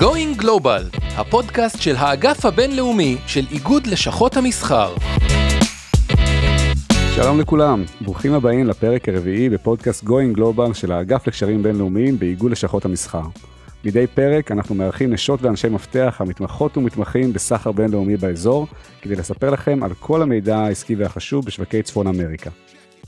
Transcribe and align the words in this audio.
Going 0.00 0.40
Global, 0.42 1.00
הפודקאסט 1.16 1.82
של 1.82 1.96
האגף 1.96 2.44
הבינלאומי 2.44 3.16
של 3.26 3.44
איגוד 3.50 3.86
לשכות 3.86 4.36
המסחר. 4.36 4.94
שלום 7.14 7.40
לכולם, 7.40 7.84
ברוכים 8.00 8.32
הבאים 8.32 8.66
לפרק 8.66 9.08
הרביעי 9.08 9.50
בפודקאסט 9.50 10.04
Going 10.04 10.38
Global 10.38 10.74
של 10.74 10.92
האגף 10.92 11.26
לקשרים 11.26 11.62
בינלאומיים 11.62 12.18
באיגוד 12.18 12.52
לשכות 12.52 12.84
המסחר. 12.84 13.22
מדי 13.84 14.06
פרק 14.06 14.52
אנחנו 14.52 14.74
מארחים 14.74 15.12
נשות 15.12 15.42
ואנשי 15.42 15.68
מפתח 15.68 16.16
המתמחות 16.20 16.76
ומתמחים 16.76 17.32
בסחר 17.32 17.72
בינלאומי 17.72 18.16
באזור, 18.16 18.66
כדי 19.02 19.16
לספר 19.16 19.50
לכם 19.50 19.82
על 19.82 19.94
כל 19.94 20.22
המידע 20.22 20.58
העסקי 20.58 20.94
והחשוב 20.94 21.44
בשווקי 21.44 21.82
צפון 21.82 22.06
אמריקה. 22.06 22.50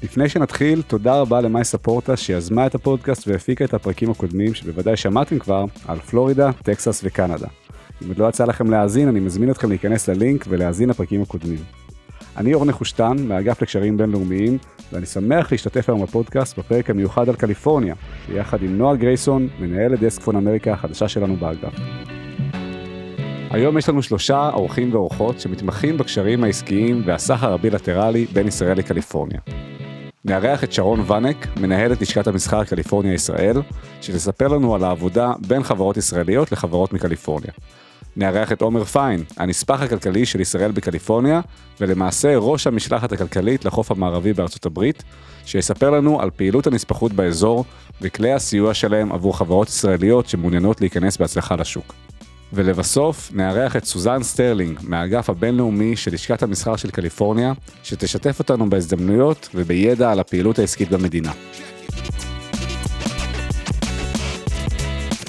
לפני 0.03 0.29
שנתחיל, 0.29 0.83
תודה 0.83 1.21
רבה 1.21 1.41
למאי 1.41 1.65
ספורטה 1.65 2.17
שיזמה 2.17 2.67
את 2.67 2.75
הפודקאסט 2.75 3.29
והפיקה 3.29 3.65
את 3.65 3.75
הפרקים 3.75 4.11
הקודמים 4.11 4.55
שבוודאי 4.55 4.97
שמעתם 4.97 5.39
כבר 5.39 5.65
על 5.89 5.99
פלורידה, 5.99 6.51
טקסס 6.53 7.01
וקנדה. 7.05 7.47
אם 8.03 8.09
עוד 8.09 8.19
לא 8.19 8.29
יצא 8.29 8.45
לכם 8.45 8.71
להאזין, 8.71 9.09
אני 9.09 9.21
מזמין 9.21 9.51
אתכם 9.51 9.69
להיכנס 9.69 10.09
ללינק 10.09 10.45
ולהאזין 10.49 10.89
לפרקים 10.89 11.23
הקודמים. 11.23 11.59
אני 12.37 12.55
אור 12.55 12.65
נחושתן, 12.65 13.17
מהאגף 13.21 13.63
לקשרים 13.63 13.97
בינלאומיים, 13.97 14.59
ואני 14.93 15.07
שמח 15.07 15.53
להשתתף 15.53 15.89
היום 15.89 16.03
בפודקאסט 16.03 16.59
בפרק 16.59 16.91
המיוחד 16.91 17.29
על 17.29 17.35
קליפורניה, 17.35 17.95
ביחד 18.29 18.63
עם 18.63 18.79
נועה 18.79 18.97
גרייסון, 18.97 19.49
מנהלת 19.61 20.01
דסק 20.01 20.21
צפון 20.21 20.37
אמריקה 20.37 20.73
החדשה 20.73 21.09
שלנו 21.09 21.37
באגף. 21.37 21.73
היום 23.51 23.79
יש 23.79 23.89
לנו 23.89 24.03
שלושה 24.03 24.51
אורחים 24.55 24.95
ואורחות 24.95 25.41
שמתמחים 25.41 25.99
בקשרים 25.99 26.45
העסקיים 26.45 27.03
והסחר 27.07 27.53
הבילטרלי 27.53 28.27
בין 28.33 28.49
ישראל 28.49 28.79
לקליפורניה. 28.79 29.41
נארח 30.29 30.65
את 30.65 30.73
שרון 30.73 31.05
ואנק, 31.07 31.47
מנהלת 31.57 32.01
לשכת 32.01 32.27
המסחר 32.27 32.65
קליפורניה 32.65 33.15
ישראל, 33.15 33.63
שתספר 34.01 34.49
לנו 34.49 34.75
על 34.75 34.85
העבודה 34.85 35.33
בין 35.47 35.63
חברות 35.63 35.97
ישראליות 35.97 36.53
לחברות 36.53 36.93
מקליפורניה. 36.93 37.51
נארח 38.17 38.53
את 38.53 38.63
עומר 38.63 38.85
פיין, 38.85 39.25
הנספח 39.37 39.83
הכלכלי 39.83 40.27
של 40.27 40.41
ישראל 40.41 40.73
בקליפורניה, 40.73 41.41
ולמעשה 41.81 42.37
ראש 42.37 42.67
המשלחת 42.67 43.13
הכלכלית 43.13 43.65
לחוף 43.65 43.91
המערבי 43.91 44.33
בארצות 44.33 44.67
הברית, 44.67 45.03
שיספר 45.45 45.91
לנו 45.91 46.21
על 46.21 46.31
פעילות 46.31 46.67
הנספחות 46.67 47.13
באזור 47.13 47.65
וכלי 48.03 48.33
הסיוע 48.33 48.75
שלהם 48.75 49.13
עבור 49.13 49.39
חברות 49.39 49.69
ישראליות 49.69 50.29
שמעוניינות 50.29 50.81
להיכנס 50.81 51.17
בהצלחה 51.17 51.57
לשוק. 51.57 51.95
ולבסוף, 52.53 53.31
נארח 53.35 53.77
את 53.77 53.85
סוזן 53.85 54.23
סטרלינג 54.23 54.79
מהאגף 54.83 55.31
הבינלאומי 55.31 55.97
של 55.97 56.15
לשכת 56.15 56.43
המסחר 56.43 56.77
של 56.77 56.91
קליפורניה, 56.91 57.53
שתשתף 57.83 58.39
אותנו 58.39 58.71
בהזדמנויות 58.71 59.49
ובידע 59.55 60.13
על 60.13 60.21
הפעילות 60.21 60.59
העסקית 60.59 60.91
במדינה. 60.91 61.33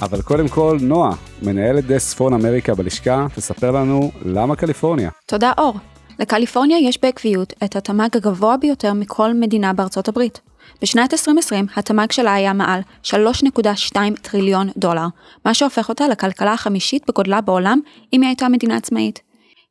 אבל 0.02 0.22
קודם 0.22 0.48
כל, 0.48 0.78
נועה, 0.82 1.12
מנהלת 1.42 1.86
דסק 1.86 2.10
צפון 2.10 2.34
אמריקה 2.34 2.76
בלשכה, 2.76 3.28
תספר 3.36 3.72
לנו 3.72 4.12
למה 4.26 4.56
קליפורניה. 4.56 5.10
תודה 5.26 5.52
אור. 5.58 5.78
לקליפורניה 6.20 6.78
יש 6.80 7.02
בעקביות 7.02 7.54
את 7.64 7.76
התמ"ג 7.76 8.18
הגבוה 8.18 8.58
ביותר 8.58 8.94
מכל 8.94 9.34
מדינה 9.34 9.74
בארצות 9.74 10.08
הברית. 10.08 10.49
בשנת 10.82 11.14
2020 11.14 11.66
התמ"ג 11.76 12.12
שלה 12.12 12.34
היה 12.34 12.54
מעל 12.54 12.82
3.2 13.04 13.98
טריליון 14.22 14.70
דולר, 14.78 15.08
מה 15.46 15.54
שהופך 15.54 15.90
אותה 15.90 16.08
לכלכלה 16.08 16.54
החמישית 16.54 17.04
בגודלה 17.08 17.42
בעולם 17.42 17.80
אם 18.14 18.22
היא 18.22 18.28
הייתה 18.28 18.50
מדינה 18.50 18.78
עצמאית. 18.78 19.20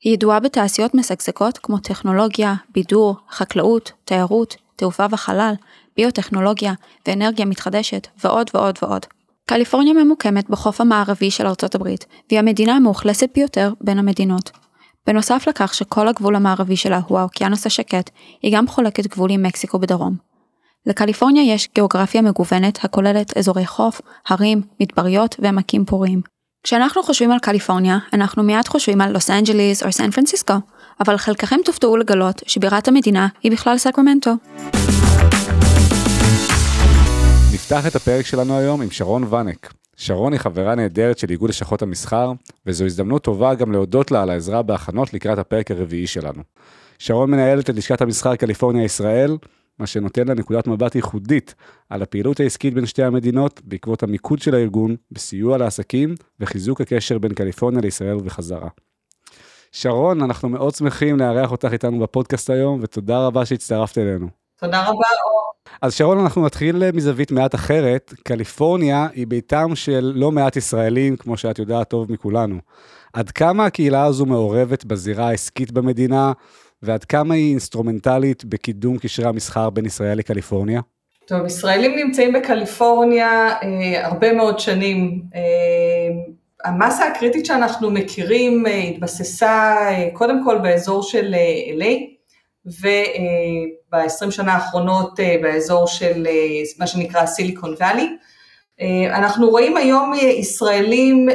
היא 0.05 0.13
ידועה 0.13 0.41
בתעשיות 0.41 0.95
משגשגות 0.95 1.59
כמו 1.59 1.79
טכנולוגיה, 1.79 2.55
בידור, 2.75 3.17
חקלאות, 3.31 3.93
תיירות, 4.05 4.57
תעופה 4.77 5.07
וחלל, 5.11 5.55
ביוטכנולוגיה 5.97 6.73
ואנרגיה 7.07 7.47
מתחדשת 7.47 8.09
ועוד 8.25 8.51
ועוד 8.55 8.79
ועוד. 8.83 9.07
קליפורניה 9.47 9.93
ממוקמת 9.93 10.51
בחוף 10.51 10.81
המערבי 10.81 11.31
של 11.31 11.47
ארצות 11.47 11.75
הברית, 11.75 12.07
והיא 12.29 12.39
המדינה 12.39 12.77
המאוכלסת 12.77 13.29
ביותר 13.35 13.73
בין 13.81 13.99
המדינות. 13.99 14.51
בנוסף 15.07 15.49
לכך 15.49 15.75
שכל 15.75 16.09
הגבול 16.09 16.37
המערבי 16.37 16.77
שלה 16.77 17.01
הוא 17.07 17.19
האוקיינוס 17.19 17.67
השקט, 17.67 18.11
היא 18.43 18.57
גם 18.57 18.69
חולקת 18.69 19.07
גבול 19.07 19.31
עם 19.31 19.43
מקסיקו 19.43 19.79
בדרום. 19.79 20.28
לקליפורניה 20.89 21.55
יש 21.55 21.69
גיאוגרפיה 21.75 22.23
מגוונת 22.23 22.85
הכוללת 22.85 23.37
אזורי 23.37 23.67
חוף, 23.67 24.01
הרים, 24.29 24.63
מדבריות 24.81 25.37
ועמקים 25.39 25.85
פוריים. 25.85 26.21
כשאנחנו 26.63 27.03
חושבים 27.03 27.31
על 27.31 27.39
קליפורניה, 27.39 27.99
אנחנו 28.13 28.43
מיד 28.43 28.69
חושבים 28.69 29.01
על 29.01 29.13
לוס 29.13 29.31
אנג'ליס 29.31 29.83
או 29.83 29.93
סן 29.93 30.11
פרנסיסקו, 30.11 30.55
אבל 31.01 31.17
חלקכם 31.17 31.57
תופתעו 31.65 31.97
לגלות 31.97 32.43
שבירת 32.47 32.89
המדינה 32.89 33.29
היא 33.43 33.53
בכלל 33.53 33.79
סקרמנטו. 33.79 34.31
נפתח 37.53 37.87
את 37.87 37.97
הפרק 37.97 38.27
שלנו 38.27 38.59
היום 38.59 38.83
עם 38.83 38.91
שרון 38.91 39.25
ואנק. 39.31 39.73
שרון 39.97 40.33
היא 40.33 40.41
חברה 40.41 40.75
נהדרת 40.75 41.19
של 41.19 41.31
איגוד 41.31 41.51
לשכות 41.51 41.83
המסחר, 41.83 42.33
וזו 42.67 42.85
הזדמנות 42.85 43.23
טובה 43.23 43.55
גם 43.55 43.73
להודות 43.73 44.11
לה 44.11 44.23
על 44.23 44.31
העזרה 44.31 44.63
בהכנות 44.63 45.15
לקראת 45.15 45.39
הפרק 45.39 45.71
הרביעי 45.71 46.07
שלנו. 46.07 46.43
שרון 46.99 47.31
מנהלת 47.31 47.71
את 47.71 47.77
לשכת 47.77 48.03
המסחר 48.03 48.37
קליפורניה 48.37 48.85
ישראל, 48.85 49.37
מה 49.79 49.87
שנותן 49.87 50.29
לה 50.29 50.35
נקודת 50.35 50.67
מבט 50.67 50.95
ייחודית 50.95 51.55
על 51.91 52.03
הפעילות 52.03 52.41
העסקית 52.41 52.75
בין 52.75 52.87
שתי 52.87 53.03
המדינות, 53.03 53.61
בעקבות 53.65 54.03
המיקוד 54.03 54.39
של 54.39 54.55
הארגון 54.55 54.97
בסיוע 55.13 55.59
לעסקים 55.59 56.15
וחיזוק 56.41 56.81
הקשר 56.81 57.19
בין 57.19 57.35
קליפורניה 57.35 57.81
לישראל 57.81 58.17
ובחזרה. 58.17 58.69
שרון, 59.73 60.23
אנחנו 60.23 60.49
מאוד 60.49 60.75
שמחים 60.75 61.19
לארח 61.19 61.51
אותך 61.51 61.69
איתנו 61.73 61.99
בפודקאסט 61.99 62.51
היום, 62.51 62.81
ותודה 62.83 63.27
רבה 63.27 63.45
שהצטרפת 63.47 63.99
אלינו. 63.99 64.27
תודה 64.61 64.83
רבה, 64.83 64.91
אור. 64.91 65.39
אז 65.83 65.95
שרון, 65.95 66.19
אנחנו 66.19 66.47
נתחיל 66.47 66.91
מזווית 66.91 67.33
מעט 67.33 67.55
אחרת. 67.55 68.15
קליפורניה 68.25 69.07
היא 69.15 69.27
ביתם 69.27 69.75
של 69.75 70.13
לא 70.15 70.33
מעט 70.33 70.57
ישראלים, 70.57 71.17
כמו 71.17 71.37
שאת 71.37 71.59
יודעת 71.59 71.91
טוב 71.91 72.13
מכולנו. 72.13 72.59
עד 73.13 73.31
כמה 73.31 73.67
הקהילה 73.67 74.05
הזו 74.05 74.27
מעורבת 74.27 74.85
בזירה 74.85 75.29
העסקית 75.29 75.73
במדינה, 75.73 76.33
ועד 76.83 77.05
כמה 77.05 77.35
היא 77.35 77.51
אינסטרומנטלית 77.51 78.45
בקידום 78.45 78.99
קשרי 78.99 79.27
המסחר 79.27 79.71
בין 79.71 79.87
ישראל 79.87 80.19
לקליפורניה? 80.19 80.81
טוב, 81.27 81.47
ישראלים 81.47 81.97
נמצאים 81.97 82.33
בקליפורניה 82.33 83.49
אה, 83.63 84.07
הרבה 84.07 84.33
מאוד 84.33 84.59
שנים. 84.59 85.23
אה, 85.35 85.41
המסה 86.65 87.07
הקריטית 87.07 87.47
שאנחנו 87.47 87.91
מכירים 87.91 88.67
אה, 88.67 88.79
התבססה 88.79 89.77
אה, 89.91 90.09
קודם 90.13 90.45
כל 90.45 90.59
באזור 90.59 91.03
של 91.03 91.35
אה, 91.35 91.75
LA, 91.79 92.19
וב-20 92.67 94.31
שנה 94.31 94.53
האחרונות 94.53 95.21
אה, 95.21 95.37
באזור 95.43 95.87
של 95.87 96.27
אה, 96.27 96.63
מה 96.79 96.87
שנקרא 96.87 97.27
סיליקון 97.27 97.75
וואלי. 97.81 98.17
אה, 98.81 99.19
אנחנו 99.19 99.51
רואים 99.51 99.77
היום 99.77 100.13
ישראלים 100.15 101.29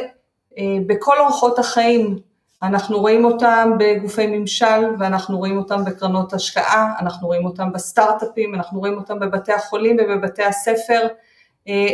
בכל 0.88 1.20
אורחות 1.20 1.60
החיים, 1.60 2.20
אנחנו 2.64 3.00
רואים 3.00 3.26
אותם 3.26 3.72
בגופי 3.80 4.28
ממשל 4.28 4.96
ואנחנו 5.00 5.38
רואים 5.38 5.58
אותם 5.58 5.86
בקרנות 5.86 6.34
השקעה, 6.34 6.94
אנחנו 7.00 7.28
רואים 7.28 7.46
אותם 7.46 7.72
בסטארט-אפים, 7.72 8.56
אנחנו 8.56 8.80
רואים 8.80 8.98
אותם 8.98 9.20
בבתי 9.20 9.54
החולים 9.54 9.98
ובבתי 10.00 10.44
הספר. 10.44 11.08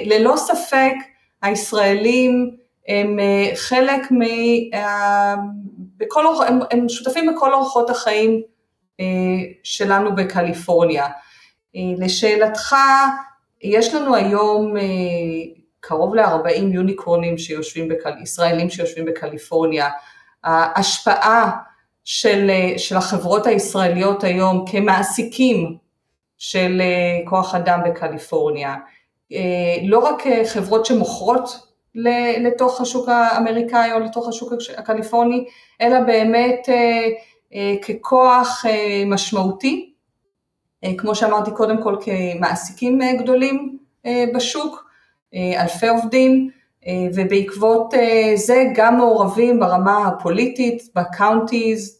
ללא 0.06 0.34
ספק 0.38 0.94
הישראלים 1.42 2.58
הם 2.88 3.18
חלק 3.56 4.12
מ... 4.12 4.20
בכל, 5.98 6.26
הם, 6.48 6.60
הם 6.72 6.90
שותפים 6.90 7.34
בכל 7.34 7.54
אורחות 7.54 7.90
החיים 7.90 8.42
שלנו 9.64 10.16
בקליפורניה. 10.16 11.08
לשאלתך, 11.76 12.76
יש 13.62 13.94
לנו 13.94 14.16
היום 14.16 14.74
קרוב 15.80 16.16
ל-40 16.16 16.74
יוניקורנים 16.74 17.38
שיושבים, 17.38 17.88
בקל... 17.88 18.12
ישראלים 18.22 18.70
שיושבים 18.70 19.06
בקליפורניה. 19.06 19.90
ההשפעה 20.44 21.52
של, 22.04 22.52
של 22.78 22.98
החברות 22.98 23.48
הישראליות 23.48 24.24
היום 24.24 24.66
כמעסיקים 24.72 25.78
של 26.38 26.82
כוח 27.26 27.56
אדם 27.56 27.80
בקליפורניה, 27.86 28.76
לא 29.84 30.00
רק 30.00 30.24
חברות 30.46 30.86
שמוכרות 30.86 31.70
לתוך 32.40 32.82
השוק 32.82 33.10
האמריקאי 33.10 33.94
או 33.94 34.00
לתוך 34.00 34.28
השוק 34.28 34.54
הקליפורני, 34.78 35.46
אלא 35.82 36.00
באמת 36.00 36.70
ככוח 37.88 38.66
משמעותי, 39.06 39.94
כמו 40.98 41.16
שאמרתי 41.16 41.52
קודם 41.52 41.84
כל 41.84 41.96
כמעסיקים 42.02 43.00
גדולים 43.20 43.78
בשוק, 44.36 44.90
אלפי 45.34 45.88
עובדים, 45.88 46.50
ובעקבות 47.16 47.94
זה 48.36 48.64
גם 48.76 48.98
מעורבים 48.98 49.60
ברמה 49.60 50.08
הפוליטית, 50.08 50.84
ב 50.96 51.06
counties, 51.06 52.00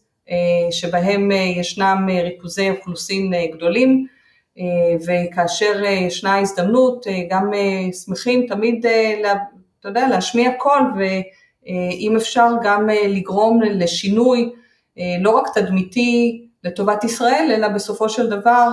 שבהם 0.72 1.32
ישנם 1.32 2.08
ריכוזי 2.24 2.70
אוכלוסין 2.70 3.34
גדולים, 3.54 4.06
וכאשר 5.08 5.84
ישנה 5.86 6.40
הזדמנות 6.40 7.06
גם 7.30 7.52
שמחים 8.06 8.46
תמיד, 8.48 8.86
אתה 9.80 9.90
יודע, 9.90 10.08
להשמיע 10.08 10.52
קול, 10.58 10.82
ואם 10.98 12.16
אפשר 12.18 12.48
גם 12.64 12.90
לגרום 13.08 13.62
לשינוי 13.62 14.50
לא 15.22 15.30
רק 15.30 15.46
תדמיתי 15.54 16.46
לטובת 16.64 17.04
ישראל, 17.04 17.52
אלא 17.56 17.68
בסופו 17.68 18.10
של 18.10 18.30
דבר, 18.30 18.70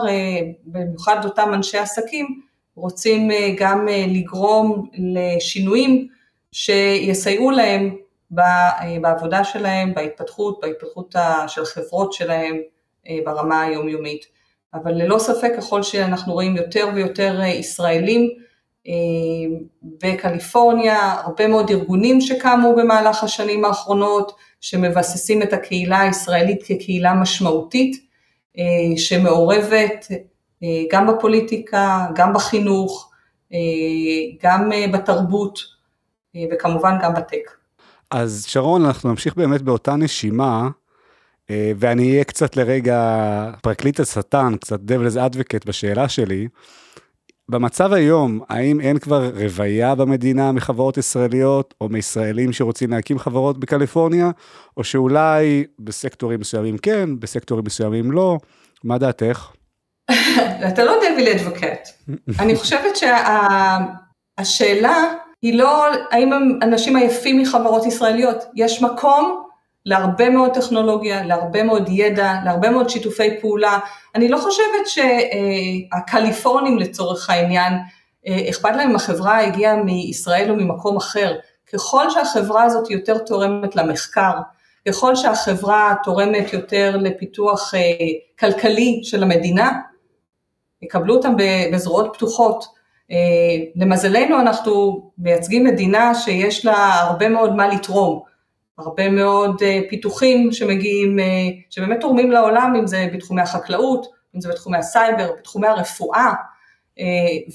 במיוחד 0.67 1.25
אותם 1.25 1.55
אנשי 1.55 1.79
עסקים, 1.79 2.46
רוצים 2.76 3.31
גם 3.56 3.88
לגרום 4.08 4.88
לשינויים 4.99 6.08
שיסייעו 6.52 7.50
להם 7.50 7.96
בעבודה 9.00 9.44
שלהם, 9.44 9.94
בהתפתחות, 9.94 10.61
בהתפתחות 10.62 11.14
של 11.46 11.62
החברות 11.62 12.12
שלהם 12.12 12.56
ברמה 13.25 13.62
היומיומית. 13.62 14.26
אבל 14.75 14.93
ללא 14.93 15.19
ספק 15.19 15.52
ככל 15.56 15.82
שאנחנו 15.82 16.32
רואים 16.32 16.56
יותר 16.56 16.88
ויותר 16.94 17.40
ישראלים 17.44 18.31
בקליפורניה, 19.82 21.12
הרבה 21.12 21.49
מאוד 21.49 21.70
ארגונים 21.70 22.20
שקמו 22.20 22.75
במהלך 22.76 23.25
השנים 23.25 23.64
האחרונות, 23.64 24.32
שמבססים 24.61 25.43
את 25.43 25.52
הקהילה 25.52 26.00
הישראלית 26.00 26.62
כקהילה 26.62 27.14
משמעותית, 27.14 28.06
שמעורבת 28.96 30.06
גם 30.91 31.06
בפוליטיקה, 31.06 32.06
גם 32.14 32.32
בחינוך, 32.32 33.11
גם 34.43 34.70
בתרבות 34.93 35.58
וכמובן 36.53 36.99
גם 37.03 37.14
בטק. 37.14 37.50
אז 38.11 38.44
שרון, 38.49 38.85
אנחנו 38.85 39.11
נמשיך 39.11 39.37
באמת 39.37 39.62
באותה 39.62 39.97
נשימה, 39.97 40.69
ואני 41.50 42.11
אהיה 42.11 42.25
קצת 42.25 42.56
לרגע 42.56 43.50
פרקליט 43.62 44.00
השטן, 44.00 44.56
קצת 44.61 44.81
devil's 44.81 45.17
advocate 45.17 45.67
בשאלה 45.67 46.08
שלי. 46.08 46.49
במצב 47.49 47.93
היום, 47.93 48.41
האם 48.49 48.81
אין 48.81 48.99
כבר 48.99 49.31
רוויה 49.37 49.94
במדינה 49.94 50.52
מחברות 50.52 50.97
ישראליות, 50.97 51.75
או 51.81 51.88
מישראלים 51.88 52.52
שרוצים 52.52 52.91
להקים 52.91 53.19
חברות 53.19 53.59
בקליפורניה, 53.59 54.31
או 54.76 54.85
שאולי 54.85 55.64
בסקטורים 55.79 56.41
מסוימים 56.41 56.79
כן, 56.79 57.20
בסקטורים 57.20 57.64
מסוימים 57.64 58.12
לא? 58.12 58.38
מה 58.85 58.99
דעתך? 58.99 59.50
אתה 60.69 60.85
לא 60.85 60.94
דביל 60.97 61.29
אדבוקט. 61.29 61.88
אני 62.43 62.56
חושבת 62.56 62.97
שהשאלה 64.37 65.05
היא 65.43 65.58
לא 65.58 65.87
האם 66.11 66.32
הם 66.32 66.58
אנשים 66.62 66.97
עייפים 66.97 67.38
מחברות 67.38 67.87
ישראליות, 67.87 68.44
יש 68.55 68.82
מקום 68.82 69.43
להרבה 69.87 70.31
מאוד 70.31 70.55
טכנולוגיה, 70.55 71.25
להרבה 71.25 71.62
מאוד 71.62 71.88
ידע, 71.88 72.35
להרבה 72.44 72.70
מאוד 72.70 72.88
שיתופי 72.88 73.41
פעולה. 73.41 73.79
אני 74.14 74.29
לא 74.29 74.38
חושבת 74.38 74.87
שהקליפורנים 74.87 76.79
לצורך 76.79 77.31
העניין, 77.31 77.73
אכפת 78.50 78.76
להם 78.76 78.91
אם 78.91 78.97
החברה 78.97 79.41
הגיעה 79.41 79.76
מישראל 79.76 80.50
או 80.50 80.56
ממקום 80.56 80.97
אחר. 80.97 81.35
ככל 81.73 82.11
שהחברה 82.11 82.62
הזאת 82.62 82.91
יותר 82.91 83.19
תורמת 83.19 83.76
למחקר, 83.76 84.32
ככל 84.88 85.17
שהחברה 85.17 85.94
תורמת 86.05 86.52
יותר 86.52 86.97
לפיתוח 87.00 87.75
כלכלי 88.38 89.00
של 89.05 89.23
המדינה, 89.23 89.73
יקבלו 90.82 91.14
אותם 91.14 91.34
בזרועות 91.73 92.11
פתוחות. 92.14 92.64
למזלנו 93.76 94.40
אנחנו 94.40 95.02
מייצגים 95.19 95.64
מדינה 95.64 96.14
שיש 96.14 96.64
לה 96.64 96.94
הרבה 97.00 97.28
מאוד 97.28 97.55
מה 97.56 97.69
לתרום. 97.69 98.23
הרבה 98.78 99.11
מאוד 99.11 99.62
פיתוחים 99.88 100.52
שמגיעים, 100.52 101.19
שבאמת 101.70 102.00
תורמים 102.00 102.31
לעולם, 102.31 102.75
אם 102.78 102.87
זה 102.87 103.08
בתחומי 103.14 103.43
החקלאות, 103.43 104.06
אם 104.34 104.40
זה 104.40 104.49
בתחומי 104.49 104.78
הסייבר, 104.78 105.32
בתחומי 105.38 105.67
הרפואה 105.67 106.32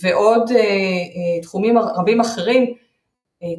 ועוד 0.02 0.52
תחומים 1.42 1.78
רבים 1.78 2.22
אחרים, 2.22 2.74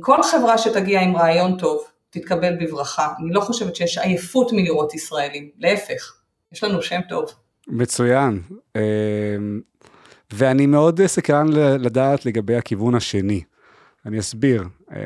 כל 0.01 0.23
חברה 0.23 0.59
שתגיע 0.59 1.01
עם 1.01 1.17
רעיון 1.17 1.57
טוב 1.57 1.85
תתקבל 2.11 2.57
בברכה. 2.61 3.13
אני 3.19 3.33
לא 3.33 3.41
חושבת 3.41 3.77
שיש 3.77 3.99
עייפות 3.99 4.53
מלראות 4.53 4.95
ישראלים, 4.95 5.51
להפך, 5.59 6.13
יש 6.53 6.65
לנו 6.65 6.83
שם 6.83 7.01
טוב. 7.09 7.25
מצוין. 7.69 8.41
ואני 10.33 10.67
מאוד 10.67 11.07
סקרן 11.07 11.49
לדעת 11.79 12.27
לגבי 12.27 12.57
הכיוון 12.57 12.95
השני. 12.95 13.41
אני 14.07 14.19
אסביר, 14.19 14.65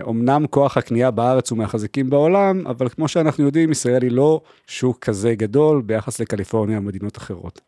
אמנם 0.08 0.46
כוח 0.50 0.76
הקנייה 0.76 1.10
בארץ 1.10 1.50
הוא 1.50 1.58
מהחזקים 1.58 2.10
בעולם, 2.10 2.66
אבל 2.66 2.88
כמו 2.88 3.08
שאנחנו 3.08 3.44
יודעים, 3.44 3.72
ישראל 3.72 4.02
היא 4.02 4.10
לא 4.10 4.40
שוק 4.66 4.98
כזה 4.98 5.34
גדול 5.34 5.82
ביחס 5.82 6.20
לקליפורניה 6.20 6.78
ומדינות 6.78 7.16
אחרות. 7.16 7.60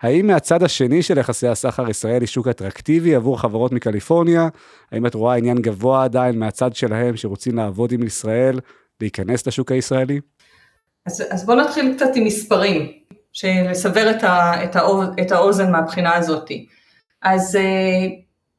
האם 0.00 0.26
מהצד 0.26 0.62
השני 0.62 1.02
של 1.02 1.18
יחסי 1.18 1.48
הסחר 1.48 1.90
ישראל 1.90 2.20
היא 2.20 2.26
שוק 2.26 2.48
אטרקטיבי 2.48 3.14
עבור 3.14 3.40
חברות 3.40 3.72
מקליפורניה? 3.72 4.48
האם 4.92 5.06
את 5.06 5.14
רואה 5.14 5.36
עניין 5.36 5.58
גבוה 5.58 6.04
עדיין 6.04 6.38
מהצד 6.38 6.74
שלהם 6.74 7.16
שרוצים 7.16 7.56
לעבוד 7.56 7.92
עם 7.92 8.02
ישראל, 8.02 8.60
להיכנס 9.00 9.46
לשוק 9.46 9.72
הישראלי? 9.72 10.20
אז, 11.06 11.22
אז 11.30 11.46
בואו 11.46 11.60
נתחיל 11.60 11.94
קצת 11.96 12.10
עם 12.14 12.24
מספרים, 12.24 12.92
לסבר 13.44 14.10
את, 14.10 14.24
את, 14.64 14.76
את 15.20 15.32
האוזן 15.32 15.72
מהבחינה 15.72 16.14
הזאת. 16.14 16.50
אז 17.22 17.58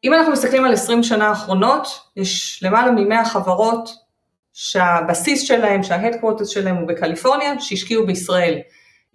אם 0.03 0.13
אנחנו 0.13 0.31
מסתכלים 0.31 0.65
על 0.65 0.73
20 0.73 1.03
שנה 1.03 1.27
האחרונות, 1.27 1.87
יש 2.15 2.63
למעלה 2.63 2.91
מ-100 2.91 3.25
חברות 3.25 3.89
שהבסיס 4.53 5.41
שלהם, 5.41 5.83
שההדקוורטס 5.83 6.47
שלהם 6.47 6.75
הוא 6.75 6.87
בקליפורניה, 6.87 7.59
שהשקיעו 7.59 8.05
בישראל. 8.05 8.59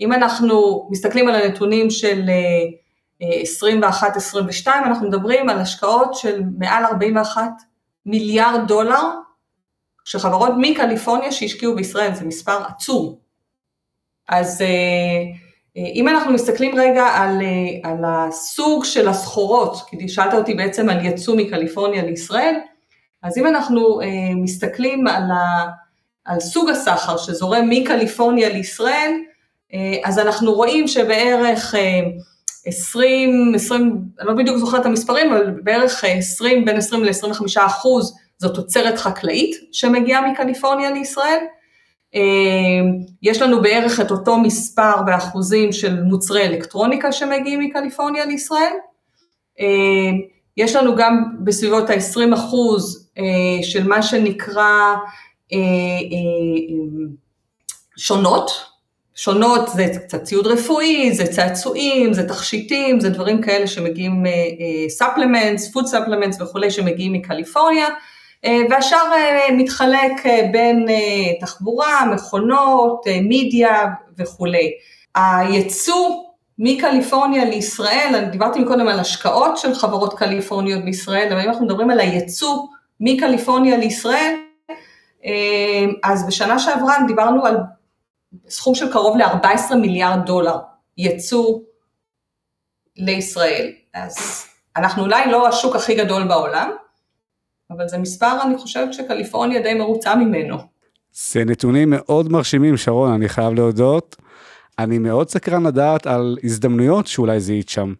אם 0.00 0.12
אנחנו 0.12 0.88
מסתכלים 0.90 1.28
על 1.28 1.34
הנתונים 1.34 1.90
של 1.90 2.30
21-22, 3.20 3.24
אנחנו 4.66 5.08
מדברים 5.08 5.48
על 5.48 5.58
השקעות 5.58 6.14
של 6.14 6.42
מעל 6.58 6.84
41 6.84 7.42
מיליארד 8.06 8.68
דולר 8.68 9.02
של 10.04 10.18
חברות 10.18 10.52
מקליפורניה 10.58 11.32
שהשקיעו 11.32 11.76
בישראל, 11.76 12.14
זה 12.14 12.24
מספר 12.24 12.62
עצום. 12.68 13.14
אז 14.28 14.64
אם 15.76 16.08
אנחנו 16.08 16.32
מסתכלים 16.32 16.74
רגע 16.74 17.04
על, 17.04 17.42
על 17.82 18.04
הסוג 18.06 18.84
של 18.84 19.08
הסחורות, 19.08 19.76
כי 19.86 20.08
שאלת 20.08 20.34
אותי 20.34 20.54
בעצם 20.54 20.88
על 20.88 21.06
יצוא 21.06 21.36
מקליפורניה 21.36 22.02
לישראל, 22.02 22.54
אז 23.22 23.38
אם 23.38 23.46
אנחנו 23.46 24.00
מסתכלים 24.36 25.06
על, 25.06 25.30
ה, 25.30 25.68
על 26.24 26.40
סוג 26.40 26.70
הסחר 26.70 27.16
שזורם 27.16 27.68
מקליפורניה 27.70 28.48
לישראל, 28.48 29.12
אז 30.04 30.18
אנחנו 30.18 30.52
רואים 30.52 30.88
שבערך 30.88 31.74
20, 32.66 33.52
20, 33.54 34.02
אני 34.20 34.28
לא 34.28 34.34
בדיוק 34.34 34.56
זוכרת 34.56 34.80
את 34.80 34.86
המספרים, 34.86 35.32
אבל 35.32 35.50
בערך 35.62 36.04
20, 36.04 36.64
בין 36.64 36.76
20 36.76 37.04
ל-25 37.04 37.66
אחוז 37.66 38.14
זו 38.38 38.48
תוצרת 38.48 38.98
חקלאית 38.98 39.56
שמגיעה 39.72 40.30
מקליפורניה 40.30 40.90
לישראל, 40.90 41.38
יש 43.22 43.42
לנו 43.42 43.62
בערך 43.62 44.00
את 44.00 44.10
אותו 44.10 44.38
מספר 44.38 45.02
באחוזים 45.06 45.72
של 45.72 46.02
מוצרי 46.02 46.42
אלקטרוניקה 46.42 47.12
שמגיעים 47.12 47.60
מקליפורניה 47.60 48.26
לישראל, 48.26 48.72
יש 50.56 50.76
לנו 50.76 50.96
גם 50.96 51.24
בסביבות 51.44 51.90
ה-20 51.90 52.34
אחוז 52.34 53.10
של 53.62 53.88
מה 53.88 54.02
שנקרא 54.02 54.94
שונות, 57.96 58.50
שונות 59.14 59.68
זה 59.68 59.86
קצת 60.06 60.22
ציוד 60.22 60.46
רפואי, 60.46 61.12
זה 61.12 61.26
צעצועים, 61.26 62.12
זה 62.12 62.28
תכשיטים, 62.28 63.00
זה 63.00 63.08
דברים 63.10 63.42
כאלה 63.42 63.66
שמגיעים, 63.66 64.24
supplements, 64.88 65.72
food 65.72 65.86
supplements 65.86 66.40
וכולי 66.40 66.70
שמגיעים 66.70 67.12
מקליפורניה, 67.12 67.86
והשאר 68.70 69.12
מתחלק 69.52 70.12
בין 70.52 70.86
תחבורה, 71.40 72.06
מכונות, 72.14 73.04
מידיה 73.22 73.86
וכולי. 74.18 74.70
הייצוא 75.14 76.22
מקליפורניה 76.58 77.44
לישראל, 77.44 78.12
אני 78.14 78.26
דיברתי 78.26 78.64
קודם 78.64 78.88
על 78.88 79.00
השקעות 79.00 79.56
של 79.56 79.74
חברות 79.74 80.18
קליפורניות 80.18 80.84
בישראל, 80.84 81.32
אבל 81.32 81.40
אם 81.40 81.48
אנחנו 81.48 81.66
מדברים 81.66 81.90
על 81.90 82.00
הייצוא 82.00 82.58
מקליפורניה 83.00 83.76
לישראל, 83.76 84.36
אז 86.04 86.26
בשנה 86.26 86.58
שעברה 86.58 86.96
דיברנו 87.06 87.46
על 87.46 87.56
סכום 88.48 88.74
של 88.74 88.92
קרוב 88.92 89.16
ל-14 89.16 89.74
מיליארד 89.74 90.26
דולר 90.26 90.56
יצוא 90.98 91.58
לישראל. 92.96 93.72
אז 93.94 94.46
אנחנו 94.76 95.02
אולי 95.02 95.30
לא 95.30 95.48
השוק 95.48 95.76
הכי 95.76 95.94
גדול 95.94 96.24
בעולם, 96.28 96.70
אבל 97.76 97.88
זה 97.88 97.98
מספר, 97.98 98.42
אני 98.46 98.58
חושבת 98.58 98.92
שקליפורניה 98.92 99.62
די 99.62 99.74
מרוצה 99.74 100.14
ממנו. 100.14 100.56
זה 101.12 101.44
נתונים 101.44 101.90
מאוד 101.90 102.32
מרשימים, 102.32 102.76
שרון, 102.76 103.12
אני 103.12 103.28
חייב 103.28 103.54
להודות. 103.54 104.16
אני 104.78 104.98
מאוד 104.98 105.28
סקרן 105.28 105.66
לדעת 105.66 106.06
על 106.06 106.38
הזדמנויות 106.44 107.06
שאולי 107.06 107.40
זיהית 107.40 107.68
שם. 107.68 107.92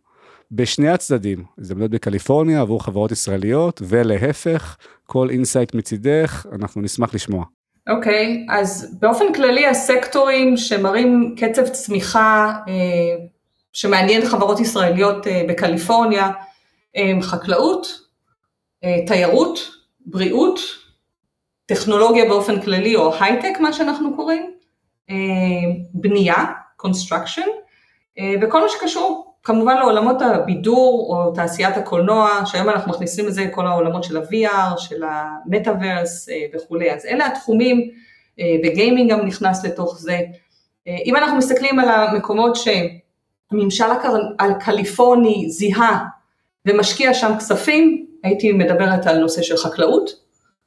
בשני 0.53 0.89
הצדדים, 0.89 1.45
הזדמנויות 1.59 1.91
בקליפורניה 1.91 2.61
עבור 2.61 2.85
חברות 2.85 3.13
ישראליות, 3.13 3.83
ולהפך, 3.85 4.77
כל 5.07 5.31
insight 5.31 5.75
מצידך, 5.75 6.47
אנחנו 6.53 6.83
נשמח 6.83 7.15
לשמוע. 7.15 7.45
אוקיי, 7.89 8.47
אוקיי, 8.49 8.53
אז 8.53 8.97
באופן 9.01 9.25
כללי 9.35 9.67
הסקטורים 9.67 10.57
שמראים 10.57 11.35
קצב 11.39 11.69
צמיחה 11.69 12.53
אה, 12.69 12.73
שמעניין 13.73 14.27
חברות 14.27 14.61
ישראליות 14.61 15.27
אה, 15.27 15.43
בקליפורניה 15.49 16.31
הם 16.95 17.23
חקלאות, 17.23 17.87
תיירות, 19.07 19.59
בריאות, 20.07 20.61
טכנולוגיה 21.67 22.25
באופן 22.25 22.61
כללי 22.61 22.97
או 22.97 23.15
הייטק 23.21 23.61
מה 23.61 23.73
שאנחנו 23.73 24.17
קוראים, 24.17 24.51
אה, 25.11 25.15
בנייה, 25.95 26.45
construction, 26.87 27.49
אה, 28.19 28.35
וכל 28.43 28.61
מה 28.61 28.69
שקשור 28.69 29.35
כמובן 29.43 29.77
לעולמות 29.77 30.23
הבידור 30.23 31.07
או 31.11 31.33
תעשיית 31.35 31.77
הקולנוע, 31.77 32.43
שהיום 32.47 32.69
אנחנו 32.69 32.93
מכניסים 32.93 33.29
את 33.29 33.35
זה 33.35 33.49
כל 33.53 33.67
העולמות 33.67 34.05
של 34.05 34.17
ה-VR, 34.17 34.79
של 34.79 35.03
המטאוורס 35.05 36.29
וכולי, 36.55 36.93
אז 36.93 37.07
אלה 37.07 37.27
התחומים, 37.27 37.91
וגיימינג 38.65 39.13
גם 39.13 39.27
נכנס 39.27 39.65
לתוך 39.65 39.99
זה. 39.99 40.21
אם 40.87 41.17
אנחנו 41.17 41.37
מסתכלים 41.37 41.79
על 41.79 41.89
המקומות 41.89 42.57
שהממשל 42.57 43.85
הקליפורני 44.39 45.51
זיהה 45.51 46.05
ומשקיע 46.67 47.15
שם 47.15 47.33
כספים, 47.39 48.07
הייתי 48.23 48.53
מדברת 48.53 49.07
על 49.07 49.19
נושא 49.19 49.43
של 49.43 49.57
חקלאות, 49.57 50.11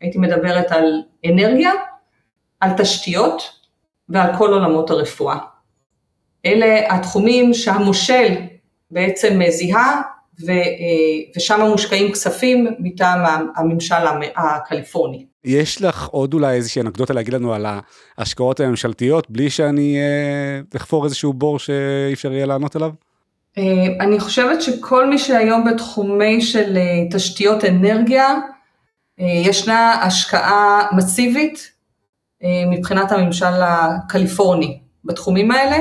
הייתי 0.01 0.17
מדברת 0.17 0.71
על 0.71 1.01
אנרגיה, 1.25 1.71
על 2.59 2.69
תשתיות 2.77 3.41
ועל 4.09 4.37
כל 4.37 4.53
עולמות 4.53 4.89
הרפואה. 4.89 5.37
אלה 6.45 6.95
התחומים 6.95 7.53
שהמושל 7.53 8.33
בעצם 8.91 9.39
זיהה 9.49 10.01
ו, 10.45 10.51
ושם 11.37 11.61
מושקעים 11.61 12.11
כספים 12.11 12.67
מטעם 12.79 13.49
הממשל 13.55 13.95
הקליפורני. 14.35 15.25
יש 15.43 15.81
לך 15.81 16.07
עוד 16.07 16.33
אולי 16.33 16.55
איזושהי 16.55 16.81
אנקדוטה 16.81 17.13
להגיד 17.13 17.33
לנו 17.33 17.53
על 17.53 17.65
ההשקעות 18.17 18.59
הממשלתיות 18.59 19.29
בלי 19.29 19.49
שאני 19.49 19.97
אחפור 20.75 21.05
איזשהו 21.05 21.33
בור 21.33 21.59
שאי 21.59 22.13
אפשר 22.13 22.33
יהיה 22.33 22.45
לענות 22.45 22.75
עליו? 22.75 22.91
אני 23.99 24.19
חושבת 24.19 24.61
שכל 24.61 25.09
מי 25.09 25.17
שהיום 25.17 25.63
בתחומי 25.63 26.41
של 26.41 26.77
תשתיות 27.11 27.65
אנרגיה, 27.65 28.35
ישנה 29.17 29.91
השקעה 30.03 30.87
מסיבית 30.95 31.71
מבחינת 32.71 33.11
הממשל 33.11 33.61
הקליפורני 33.61 34.79
בתחומים 35.05 35.51
האלה, 35.51 35.77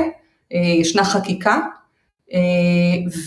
ישנה 0.51 1.03
חקיקה 1.03 1.59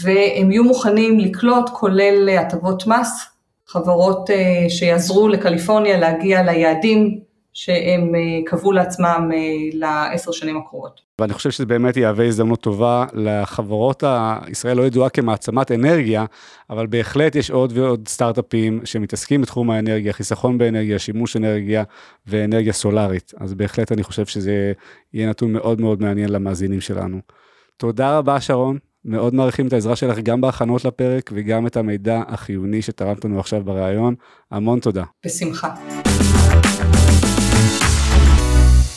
והם 0.03 0.51
יהיו 0.51 0.65
מוכנים 0.65 1.19
לקלוט 1.21 1.69
כולל 1.69 2.29
הטבות 2.29 2.87
מס, 2.87 3.27
חברות 3.67 4.31
שיעזרו 4.69 5.29
לקליפורניה 5.29 5.97
להגיע 5.99 6.43
ליעדים 6.43 7.21
שהם 7.61 8.13
קבעו 8.47 8.73
לעצמם 8.73 9.31
לעשר 9.73 10.33
שנים 10.33 10.57
הקרובות. 10.57 11.01
ואני 11.21 11.33
חושב 11.33 11.51
שזה 11.51 11.67
באמת 11.67 11.97
יהווה 11.97 12.27
הזדמנות 12.27 12.61
טובה 12.61 13.07
לחברות, 13.13 14.03
ישראל 14.49 14.77
לא 14.77 14.83
ידועה 14.83 15.09
כמעצמת 15.09 15.73
אנרגיה, 15.73 16.25
אבל 16.71 16.87
בהחלט 16.87 17.35
יש 17.35 17.51
עוד 17.51 17.73
ועוד 17.79 18.09
סטארט-אפים 18.09 18.81
שמתעסקים 18.85 19.43
בתחום 19.43 19.71
האנרגיה, 19.71 20.13
חיסכון 20.13 20.59
באנרגיה, 20.59 20.99
שימוש 20.99 21.37
אנרגיה 21.37 21.83
ואנרגיה 22.27 22.73
סולארית. 22.73 23.33
אז 23.41 23.55
בהחלט 23.55 23.93
אני 23.93 24.03
חושב 24.03 24.27
שזה 24.27 24.73
יהיה 25.15 25.29
נתון 25.29 25.53
מאוד 25.53 25.81
מאוד 25.81 26.03
מעניין 26.03 26.29
למאזינים 26.29 26.81
שלנו. 26.81 27.19
תודה 27.77 28.19
רבה 28.19 28.41
שרון, 28.41 28.79
מאוד 29.05 29.35
מעריכים 29.35 29.67
את 29.67 29.73
העזרה 29.73 29.97
שלך 29.97 30.19
גם 30.19 30.41
בהכנות 30.41 30.85
לפרק 30.85 31.31
וגם 31.35 31.67
את 31.67 31.77
המידע 31.77 32.23
החיוני 32.29 32.83
שתרמת 32.83 33.25
לנו 33.25 33.41
עכשיו 33.41 33.65
בריאיון. 33.65 34.15
המון 34.51 34.81
תודה. 34.81 35.05
בשמחה. 35.27 35.75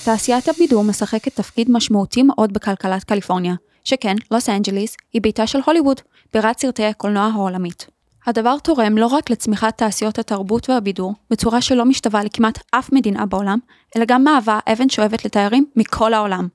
תעשיית 0.04 0.50
הבידור 0.50 0.84
משחקת 0.84 1.36
תפקיד 1.36 1.72
משמעותי 1.72 2.24
מאוד 2.24 2.54
בכלכלת 2.54 3.04
קליפורניה, 3.04 3.54
שכן 3.84 4.16
לוס 4.32 4.50
אנג'ליס 4.50 4.98
היא 5.14 5.22
ביתה 5.22 5.48
של 5.48 5.60
הוליווד, 5.66 6.02
בירת 6.34 6.60
סרטי 6.60 6.86
הקולנוע 6.86 7.30
העולמית. 7.34 7.88
הדבר 8.26 8.58
תורם 8.60 8.98
לא 8.98 9.08
רק 9.08 9.30
לצמיחת 9.30 9.78
תעשיות 9.78 10.20
התרבות 10.20 10.70
והבידור, 10.70 11.14
בצורה 11.30 11.62
שלא 11.62 11.86
משתווה 11.86 12.24
לכמעט 12.24 12.60
אף 12.72 12.92
מדינה 12.94 13.26
בעולם, 13.26 13.60
אלא 13.98 14.06
גם 14.06 14.24
מהווה 14.24 14.60
אבן 14.72 14.90
שואבת 14.90 15.26
לתיירים 15.26 15.66
מכל 15.76 16.14
העולם. 16.14 16.48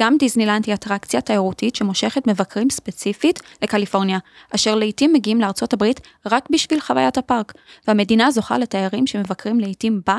גם 0.00 0.16
דיסנילנד 0.18 0.64
היא 0.66 0.74
אטרקציה 0.74 1.20
תיירותית 1.20 1.76
שמושכת 1.76 2.26
מבקרים 2.26 2.70
ספציפית 2.70 3.40
לקליפורניה, 3.62 4.18
אשר 4.54 4.74
לעיתים 4.74 5.12
מגיעים 5.12 5.40
לארצות 5.40 5.72
הברית 5.72 6.00
רק 6.26 6.48
בשביל 6.50 6.80
חוויית 6.80 7.18
הפארק, 7.18 7.52
והמדינה 7.88 8.30
זוכה 8.30 8.58
לתיירים 8.58 9.06
שמבקרים 9.06 9.60
לעיתים 9.60 10.00
בה, 10.06 10.18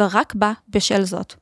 ורק 0.00 0.34
בה 0.34 0.52
בשל 0.68 1.04
זאת. 1.04 1.41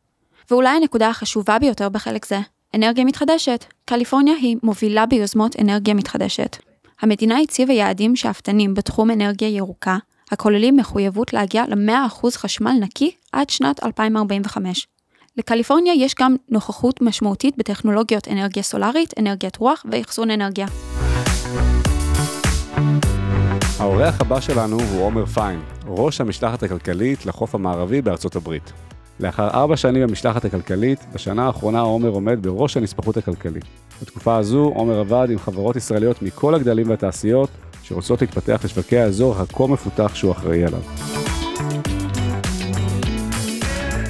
ואולי 0.50 0.76
הנקודה 0.76 1.08
החשובה 1.08 1.58
ביותר 1.58 1.88
בחלק 1.88 2.26
זה, 2.26 2.38
אנרגיה 2.74 3.04
מתחדשת. 3.04 3.64
קליפורניה 3.84 4.34
היא 4.34 4.56
מובילה 4.62 5.06
ביוזמות 5.06 5.56
אנרגיה 5.60 5.94
מתחדשת. 5.94 6.56
המדינה 7.02 7.38
הציבה 7.38 7.72
יעדים 7.72 8.16
שאפתנים 8.16 8.74
בתחום 8.74 9.10
אנרגיה 9.10 9.48
ירוקה, 9.48 9.98
הכוללים 10.30 10.76
מחויבות 10.76 11.32
להגיע 11.32 11.64
ל-100% 11.68 12.30
חשמל 12.36 12.72
נקי 12.80 13.10
עד 13.32 13.50
שנת 13.50 13.84
2045. 13.84 14.86
לקליפורניה 15.36 15.94
יש 15.94 16.14
גם 16.20 16.36
נוכחות 16.48 17.02
משמעותית 17.02 17.58
בטכנולוגיות 17.58 18.28
אנרגיה 18.28 18.62
סולארית, 18.62 19.14
אנרגיית 19.18 19.56
רוח 19.56 19.84
ואחסון 19.90 20.30
אנרגיה. 20.30 20.66
האורח 23.78 24.20
הבא 24.20 24.40
שלנו 24.40 24.80
הוא 24.80 25.02
עומר 25.02 25.26
פיין, 25.26 25.60
ראש 25.86 26.20
המשלחת 26.20 26.62
הכלכלית 26.62 27.26
לחוף 27.26 27.54
המערבי 27.54 28.02
בארצות 28.02 28.36
הברית. 28.36 28.72
לאחר 29.20 29.48
ארבע 29.48 29.76
שנים 29.76 30.02
במשלחת 30.02 30.44
הכלכלית, 30.44 31.06
בשנה 31.14 31.46
האחרונה 31.46 31.80
עומר 31.80 32.08
עומד 32.08 32.42
בראש 32.42 32.76
הנספחות 32.76 33.16
הכלכלית. 33.16 33.64
בתקופה 34.02 34.36
הזו 34.36 34.72
עומר 34.74 35.00
עבד 35.00 35.28
עם 35.30 35.38
חברות 35.38 35.76
ישראליות 35.76 36.22
מכל 36.22 36.54
הגדלים 36.54 36.90
והתעשיות, 36.90 37.50
שרוצות 37.82 38.20
להתפתח 38.20 38.60
לשווקי 38.64 38.98
האזור 38.98 39.36
הכה 39.36 39.66
מפותח 39.66 40.14
שהוא 40.14 40.32
אחראי 40.32 40.64
עליו. 40.64 40.80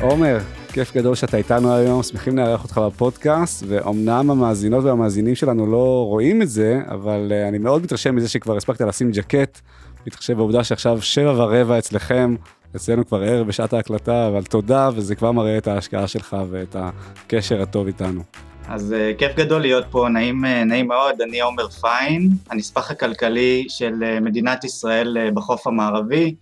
עומר, 0.02 0.38
כיף 0.72 0.96
גדול 0.96 1.14
שאתה 1.14 1.36
איתנו 1.36 1.74
היום, 1.74 2.02
שמחים 2.02 2.38
לארח 2.38 2.62
אותך 2.62 2.78
בפודקאסט, 2.78 3.64
ואומנם 3.68 4.30
המאזינות 4.30 4.84
והמאזינים 4.84 5.34
שלנו 5.34 5.66
לא 5.66 6.04
רואים 6.08 6.42
את 6.42 6.48
זה, 6.48 6.80
אבל 6.88 7.32
uh, 7.32 7.48
אני 7.48 7.58
מאוד 7.58 7.82
מתרשם 7.82 8.16
מזה 8.16 8.28
שכבר 8.28 8.56
הספקת 8.56 8.80
לשים 8.80 9.10
ג'קט, 9.10 9.60
מתחשב 10.06 10.36
בעובדה 10.36 10.64
שעכשיו 10.64 11.02
שבע 11.02 11.32
ורבע 11.32 11.78
אצלכם, 11.78 12.34
אצלנו 12.76 13.06
כבר 13.06 13.22
ערב 13.22 13.46
בשעת 13.46 13.72
ההקלטה, 13.72 14.28
אבל 14.28 14.44
תודה, 14.44 14.88
וזה 14.94 15.14
כבר 15.14 15.32
מראה 15.32 15.58
את 15.58 15.66
ההשקעה 15.66 16.06
שלך 16.06 16.36
ואת 16.50 16.76
הקשר 16.78 17.62
הטוב 17.62 17.86
איתנו. 17.86 18.22
אז 18.68 18.94
uh, 18.94 19.18
כיף 19.18 19.36
גדול 19.36 19.60
להיות 19.60 19.84
פה, 19.90 20.08
נעים, 20.08 20.44
uh, 20.44 20.64
נעים 20.64 20.88
מאוד, 20.88 21.20
אני 21.20 21.40
עומר 21.40 21.68
פיין, 21.68 22.28
הנספח 22.50 22.90
הכלכלי 22.90 23.66
של 23.68 23.92
uh, 23.92 24.20
מדינת 24.20 24.64
ישראל 24.64 25.16
uh, 25.16 25.34
בחוף 25.34 25.66
המערבי, 25.66 26.34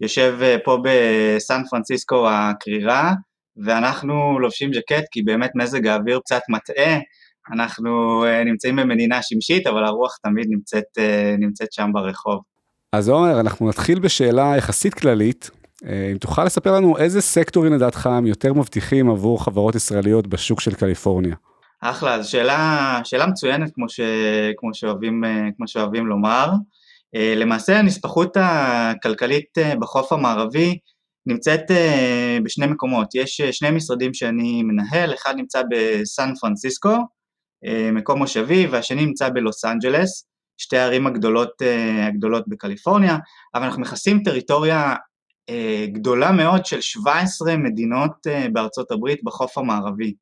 יושב 0.00 0.38
uh, 0.40 0.64
פה 0.64 0.78
בסן 0.84 1.62
פרנסיסקו 1.70 2.28
הקרירה, 2.30 3.12
ואנחנו 3.56 4.38
לובשים 4.38 4.70
ג'קט 4.70 5.04
כי 5.10 5.22
באמת 5.22 5.50
מזג 5.54 5.86
האוויר 5.86 6.20
קצת 6.24 6.40
מטעה, 6.48 6.98
אנחנו 7.52 8.24
uh, 8.24 8.44
נמצאים 8.44 8.76
במדינה 8.76 9.22
שמשית, 9.22 9.66
אבל 9.66 9.84
הרוח 9.84 10.16
תמיד 10.22 10.46
נמצאת, 10.48 10.84
uh, 10.98 11.02
נמצאת 11.38 11.72
שם 11.72 11.90
ברחוב. 11.92 12.40
אז 12.92 13.08
עומר, 13.08 13.40
אנחנו 13.40 13.68
נתחיל 13.68 13.98
בשאלה 13.98 14.54
יחסית 14.56 14.94
כללית, 14.94 15.50
אם 15.84 16.18
תוכל 16.18 16.44
לספר 16.44 16.72
לנו 16.72 16.98
איזה 16.98 17.20
סקטורים 17.20 17.72
לדעתך 17.72 18.06
הם 18.06 18.26
יותר 18.26 18.52
מבטיחים 18.54 19.10
עבור 19.10 19.44
חברות 19.44 19.74
ישראליות 19.74 20.26
בשוק 20.26 20.60
של 20.60 20.74
קליפורניה. 20.74 21.34
אחלה, 21.80 22.14
אז 22.14 22.26
שאלה, 22.26 23.00
שאלה 23.04 23.26
מצוינת 23.26 23.70
כמו, 23.74 23.88
ש, 23.88 24.00
כמו, 24.56 24.74
שאוהבים, 24.74 25.24
כמו 25.56 25.68
שאוהבים 25.68 26.06
לומר. 26.06 26.52
למעשה 27.14 27.78
הנספחות 27.78 28.36
הכלכלית 28.40 29.58
בחוף 29.78 30.12
המערבי 30.12 30.78
נמצאת 31.26 31.70
בשני 32.42 32.66
מקומות, 32.66 33.14
יש 33.14 33.40
שני 33.40 33.70
משרדים 33.70 34.14
שאני 34.14 34.62
מנהל, 34.62 35.14
אחד 35.14 35.34
נמצא 35.36 35.62
בסן 35.70 36.32
פרנסיסקו, 36.40 36.96
מקום 37.92 38.18
מושבי, 38.18 38.66
והשני 38.66 39.06
נמצא 39.06 39.28
בלוס 39.28 39.64
אנג'לס, 39.64 40.26
שתי 40.58 40.76
הערים 40.76 41.06
הגדולות, 41.06 41.62
הגדולות 42.08 42.48
בקליפורניה, 42.48 43.16
אבל 43.54 43.64
אנחנו 43.64 43.82
מכסים 43.82 44.22
טריטוריה 44.22 44.94
גדולה 45.86 46.32
מאוד 46.32 46.66
של 46.66 46.80
17 46.80 47.56
מדינות 47.56 48.26
בארצות 48.52 48.90
הברית 48.90 49.20
בחוף 49.24 49.58
המערבי. 49.58 50.14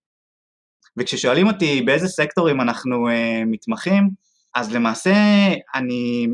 וכששואלים 0.96 1.46
אותי 1.46 1.82
באיזה 1.82 2.08
סקטורים 2.08 2.60
אנחנו 2.60 3.08
מתמחים, 3.46 4.10
אז 4.54 4.74
למעשה 4.74 5.14
אני, 5.74 6.26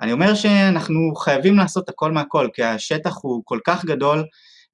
אני 0.00 0.12
אומר 0.12 0.34
שאנחנו 0.34 1.14
חייבים 1.14 1.56
לעשות 1.56 1.88
הכל 1.88 2.12
מהכל, 2.12 2.48
כי 2.54 2.62
השטח 2.62 3.18
הוא 3.22 3.42
כל 3.44 3.58
כך 3.66 3.84
גדול, 3.84 4.24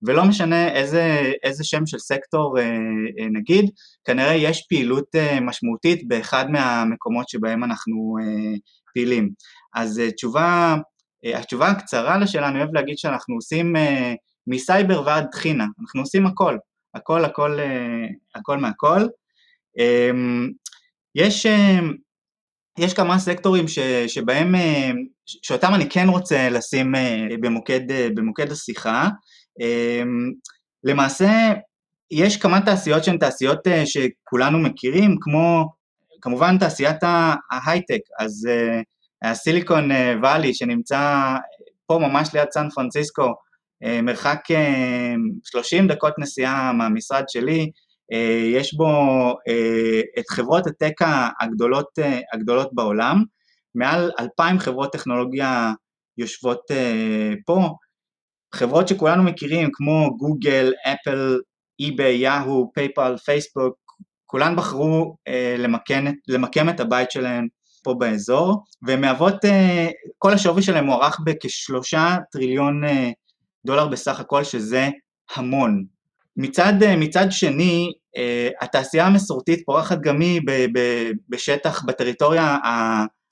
ולא 0.02 0.24
משנה 0.24 0.68
איזה, 0.68 1.32
איזה 1.42 1.64
שם 1.64 1.86
של 1.86 1.98
סקטור 1.98 2.56
נגיד, 3.32 3.70
כנראה 4.04 4.34
יש 4.34 4.66
פעילות 4.68 5.14
משמעותית 5.40 6.08
באחד 6.08 6.50
מהמקומות 6.50 7.28
שבהם 7.28 7.64
אנחנו 7.64 8.16
פעילים. 8.94 9.30
אז 9.74 10.02
תשובה 10.16 10.76
התשובה 11.24 11.68
הקצרה 11.68 12.18
לשאלה, 12.18 12.48
אני 12.48 12.58
אוהב 12.58 12.74
להגיד 12.74 12.98
שאנחנו 12.98 13.34
עושים 13.34 13.76
uh, 13.76 13.80
מסייבר 14.46 15.02
ועד 15.06 15.26
טחינה, 15.32 15.66
אנחנו 15.80 16.00
עושים 16.00 16.26
הכל, 16.26 16.58
הכל 16.94 17.24
הכל 17.24 17.58
uh, 17.58 18.38
הכל 18.40 18.58
מהכל. 18.58 19.06
Um, 19.80 20.52
יש, 21.14 21.46
יש 22.78 22.94
כמה 22.94 23.18
סקטורים 23.18 23.68
ש, 23.68 23.78
שבהם, 24.06 24.54
שאותם 25.26 25.74
אני 25.74 25.90
כן 25.90 26.08
רוצה 26.08 26.48
לשים 26.50 26.94
במוקד, 27.40 27.80
במוקד 28.14 28.52
השיחה. 28.52 29.08
Um, 29.62 30.34
למעשה 30.84 31.52
יש 32.10 32.36
כמה 32.36 32.60
תעשיות 32.60 33.04
שהן 33.04 33.18
תעשיות 33.18 33.58
שכולנו 33.84 34.58
מכירים, 34.58 35.16
כמו 35.20 35.64
כמובן 36.20 36.58
תעשיית 36.58 36.96
ההייטק, 37.50 38.00
אז 38.18 38.48
הסיליקון 39.22 39.90
Valley 40.20 40.54
שנמצא 40.54 41.34
פה 41.86 41.98
ממש 41.98 42.34
ליד 42.34 42.50
סן 42.50 42.68
פרנסיסקו, 42.74 43.34
מרחק 44.02 44.40
30 45.44 45.88
דקות 45.88 46.14
נסיעה 46.18 46.72
מהמשרד 46.72 47.24
שלי, 47.28 47.70
יש 48.54 48.74
בו 48.74 48.88
את 50.18 50.28
חברות 50.30 50.66
ה 50.66 50.72
tech 50.72 50.94
הגדולות, 51.40 51.98
הגדולות 52.32 52.68
בעולם, 52.72 53.22
מעל 53.74 54.10
2,000 54.20 54.58
חברות 54.58 54.92
טכנולוגיה 54.92 55.72
יושבות 56.18 56.60
פה, 57.46 57.68
חברות 58.54 58.88
שכולנו 58.88 59.22
מכירים 59.22 59.70
כמו 59.72 60.16
גוגל, 60.16 60.72
אפל, 60.86 61.40
אי-ביי, 61.80 62.16
יאהו, 62.16 62.70
פייפל, 62.74 63.16
פייסבוק, 63.16 63.76
כולן 64.26 64.56
בחרו 64.56 65.16
אה, 65.28 65.54
למקם, 65.58 66.04
למקם 66.28 66.68
את 66.68 66.80
הבית 66.80 67.10
שלהן 67.10 67.48
פה 67.88 67.94
באזור, 67.94 68.64
והן 68.82 69.00
מהוות, 69.00 69.44
אה, 69.44 69.88
כל 70.18 70.32
השווי 70.32 70.62
שלהן 70.62 70.84
מוערך 70.84 71.20
בכשלושה 71.24 72.16
טריליון 72.32 72.84
אה, 72.84 73.10
דולר 73.66 73.88
בסך 73.88 74.20
הכל, 74.20 74.44
שזה 74.44 74.88
המון. 75.36 75.84
מצד, 76.36 76.82
אה, 76.82 76.96
מצד 76.96 77.26
שני, 77.30 77.92
התעשייה 78.60 79.06
המסורתית 79.06 79.62
פורחת 79.66 80.00
גם 80.00 80.20
היא 80.20 80.40
בשטח, 81.28 81.84
בטריטוריה 81.84 82.58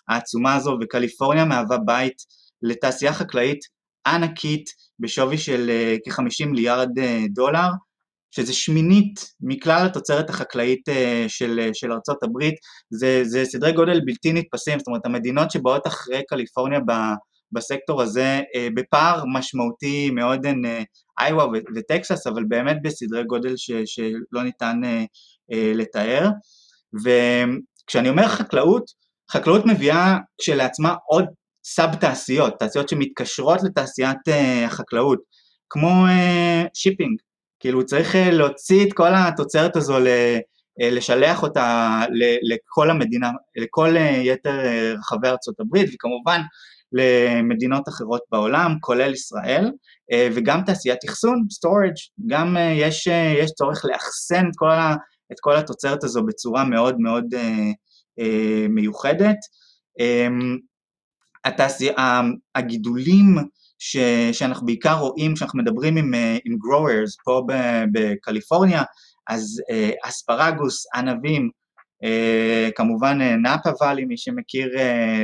העצומה 0.08 0.54
הזו, 0.54 0.78
וקליפורניה 0.80 1.44
מהווה 1.44 1.78
בית 1.78 2.16
לתעשייה 2.62 3.12
חקלאית 3.12 3.58
ענקית 4.06 4.70
בשווי 5.00 5.38
של 5.38 5.70
אה, 5.70 5.96
כ-50 6.04 6.46
מיליארד 6.46 6.88
דולר, 7.30 7.68
שזה 8.36 8.52
שמינית 8.52 9.34
מכלל 9.40 9.86
התוצרת 9.86 10.30
החקלאית 10.30 10.88
אה, 10.88 11.24
של, 11.28 11.70
של 11.72 11.92
ארצות 11.92 12.22
הברית, 12.22 12.54
זה, 12.90 13.20
זה 13.24 13.44
סדרי 13.44 13.72
גודל 13.72 14.00
בלתי 14.04 14.32
נתפסים, 14.32 14.78
זאת 14.78 14.88
אומרת 14.88 15.06
המדינות 15.06 15.50
שבאות 15.50 15.86
אחרי 15.86 16.22
קליפורניה 16.28 16.80
ב, 16.80 16.92
בסקטור 17.52 18.02
הזה 18.02 18.40
בפער 18.74 19.22
משמעותי 19.34 20.10
מאוד 20.10 20.46
הן 20.46 20.62
איווה 21.20 21.46
וטקסס, 21.76 22.26
אבל 22.26 22.44
באמת 22.48 22.76
בסדרי 22.82 23.24
גודל 23.24 23.56
ש, 23.56 23.70
שלא 23.84 24.42
ניתן 24.42 24.80
לתאר, 25.74 26.28
וכשאני 27.04 28.08
אומר 28.08 28.28
חקלאות, 28.28 28.84
חקלאות 29.30 29.66
מביאה 29.66 30.16
כשלעצמה 30.40 30.94
עוד 31.06 31.24
sub 31.64 31.94
תעשיות, 31.94 32.54
תעשיות 32.58 32.88
שמתקשרות 32.88 33.62
לתעשיית 33.62 34.18
החקלאות, 34.66 35.18
כמו 35.70 36.04
shipping, 36.74 37.18
כאילו 37.60 37.84
צריך 37.84 38.14
אה, 38.14 38.18
להוציא 38.18 38.86
את 38.86 38.92
כל 38.92 39.08
התוצרת 39.14 39.76
הזו, 39.76 39.98
אה, 39.98 40.02
לשלח 40.80 41.42
אותה 41.42 42.00
לכל 42.42 42.90
המדינה, 42.90 43.30
לכל 43.56 43.96
uh, 43.96 44.00
יתר 44.00 44.58
רחבי 44.98 45.28
הברית, 45.60 45.90
וכמובן 45.94 46.40
למדינות 46.92 47.88
אחרות 47.88 48.20
בעולם, 48.32 48.76
כולל 48.80 49.12
ישראל, 49.12 49.70
וגם 50.34 50.62
תעשיית 50.66 50.98
אחסון, 51.08 51.44
storage, 51.52 52.26
גם 52.26 52.56
יש, 52.72 53.06
יש 53.42 53.50
צורך 53.50 53.84
לאחסן 53.84 54.46
את 54.46 54.52
כל, 54.56 54.70
ה, 54.70 54.94
את 55.32 55.36
כל 55.40 55.56
התוצרת 55.56 56.04
הזו 56.04 56.22
בצורה 56.22 56.64
מאוד 56.64 56.96
מאוד 56.98 57.24
מיוחדת. 58.68 59.36
Um, 60.00 60.58
התעשייה, 61.46 62.20
הגידולים 62.54 63.36
ש, 63.78 63.96
שאנחנו 64.32 64.66
בעיקר 64.66 64.94
רואים 64.94 65.34
כשאנחנו 65.34 65.58
מדברים 65.58 65.96
עם, 65.96 66.14
אה, 66.14 66.38
עם 66.44 66.54
growers 66.54 67.22
פה 67.24 67.42
בקליפורניה, 67.92 68.82
אז 69.28 69.62
uh, 69.70 70.08
אספרגוס, 70.08 70.86
ענבים, 70.94 71.50
uh, 72.04 72.72
כמובן 72.76 73.18
נאפה 73.42 73.70
ואלי, 73.80 74.04
מי 74.04 74.16
שמכיר 74.16 74.70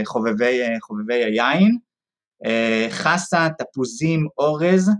חובבי, 0.05 0.61
חובבי 0.83 1.25
היין, 1.25 1.79
חסה, 2.91 3.49
תפוזים, 3.59 4.27
אורז, 4.39 4.91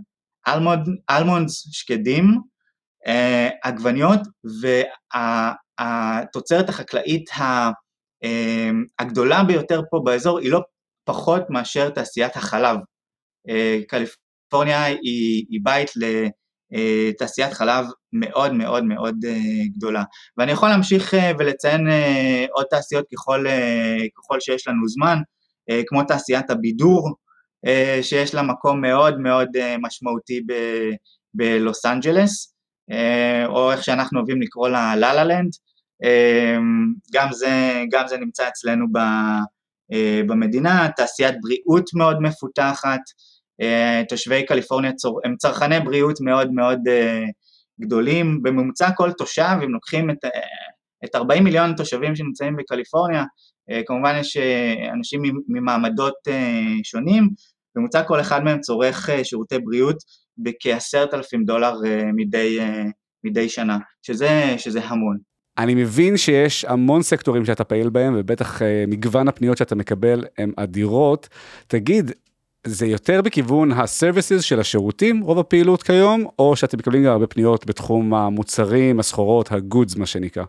אלמונד, 0.47 0.87
אלמונדס 1.09 1.67
שקדים, 1.71 2.37
עגבניות, 3.63 4.19
והתוצרת 5.79 6.69
החקלאית 6.69 7.29
הגדולה 8.99 9.43
ביותר 9.43 9.81
פה 9.89 10.01
באזור 10.03 10.39
היא 10.39 10.51
לא 10.51 10.61
פחות 11.05 11.49
מאשר 11.49 11.89
תעשיית 11.89 12.35
החלב. 12.35 12.77
אה, 13.49 13.79
קליפורניה 13.87 14.83
היא, 14.83 15.45
היא 15.49 15.59
בית 15.63 15.89
לתעשיית 16.71 17.53
חלב 17.53 17.85
מאוד 18.13 18.53
מאוד 18.53 18.83
מאוד 18.83 19.15
אה, 19.27 19.65
גדולה. 19.77 20.03
ואני 20.37 20.51
יכול 20.51 20.69
להמשיך 20.69 21.13
אה, 21.13 21.31
ולציין 21.39 21.87
עוד 22.51 22.65
תעשיות 22.69 23.05
ככל, 23.13 23.45
ככל 24.17 24.39
שיש 24.39 24.67
לנו 24.67 24.87
זמן, 24.87 25.17
כמו 25.87 26.03
תעשיית 26.03 26.49
הבידור, 26.49 27.15
שיש 28.01 28.33
לה 28.33 28.41
מקום 28.41 28.81
מאוד 28.81 29.19
מאוד 29.19 29.49
משמעותי 29.79 30.41
בלוס 31.33 31.85
אנג'לס, 31.85 32.55
או 33.47 33.71
איך 33.71 33.83
שאנחנו 33.83 34.19
אוהבים 34.19 34.41
לקרוא 34.41 34.69
לה 34.69 34.95
לה 34.95 35.13
לה 35.13 35.23
לנד, 35.23 35.51
גם 37.13 37.29
גם 37.91 38.07
זה 38.07 38.17
נמצא 38.17 38.47
אצלנו 38.47 38.85
ב... 38.91 38.97
אה, 39.93 40.21
במדינה, 40.27 40.87
תעשיית 40.95 41.35
בריאות 41.41 41.89
מאוד 41.93 42.21
מפותחת, 42.21 42.87
אה, 42.87 43.03
תושבי 44.09 44.45
קליפורניה 44.45 44.91
הם 45.25 45.35
צרכני 45.35 45.79
בריאות 45.79 46.21
מאוד 46.21 46.51
מאוד 46.51 46.79
אה, 46.87 47.23
גדולים, 47.81 48.43
בממוצע 48.43 48.89
כל 48.95 49.11
תושב, 49.11 49.55
אם 49.63 49.73
לוקחים 49.73 50.09
את, 50.09 50.17
את 51.05 51.15
40 51.15 51.43
מיליון 51.43 51.69
התושבים 51.69 52.15
שנמצאים 52.15 52.55
בקליפורניה, 52.55 53.23
כמובן 53.85 54.15
יש 54.19 54.37
אנשים 54.93 55.21
ממעמדות 55.47 56.13
שונים, 56.83 57.29
בממוצע 57.75 58.03
כל 58.03 58.21
אחד 58.21 58.43
מהם 58.43 58.59
צורך 58.59 59.09
שירותי 59.23 59.59
בריאות 59.59 59.95
בכ-10,000 60.37 61.45
דולר 61.45 61.73
מדי, 62.15 62.59
מדי 63.23 63.49
שנה, 63.49 63.77
שזה, 64.01 64.55
שזה 64.57 64.79
המון. 64.83 65.17
אני 65.57 65.75
מבין 65.75 66.17
שיש 66.17 66.65
המון 66.65 67.01
סקטורים 67.01 67.45
שאתה 67.45 67.63
פעיל 67.63 67.89
בהם, 67.89 68.13
ובטח 68.17 68.61
מגוון 68.87 69.27
הפניות 69.27 69.57
שאתה 69.57 69.75
מקבל 69.75 70.25
הן 70.37 70.51
אדירות. 70.57 71.29
תגיד, 71.67 72.11
זה 72.67 72.85
יותר 72.85 73.21
בכיוון 73.21 73.71
ה-services 73.71 74.41
של 74.41 74.59
השירותים, 74.59 75.21
רוב 75.21 75.39
הפעילות 75.39 75.83
כיום, 75.83 76.27
או 76.39 76.55
שאתם 76.55 76.77
מקבלים 76.77 77.03
גם 77.03 77.11
הרבה 77.11 77.27
פניות 77.27 77.65
בתחום 77.65 78.13
המוצרים, 78.13 78.99
הסחורות, 78.99 79.51
ה-goods, 79.51 79.99
מה 79.99 80.05
שנקרא? 80.05 80.43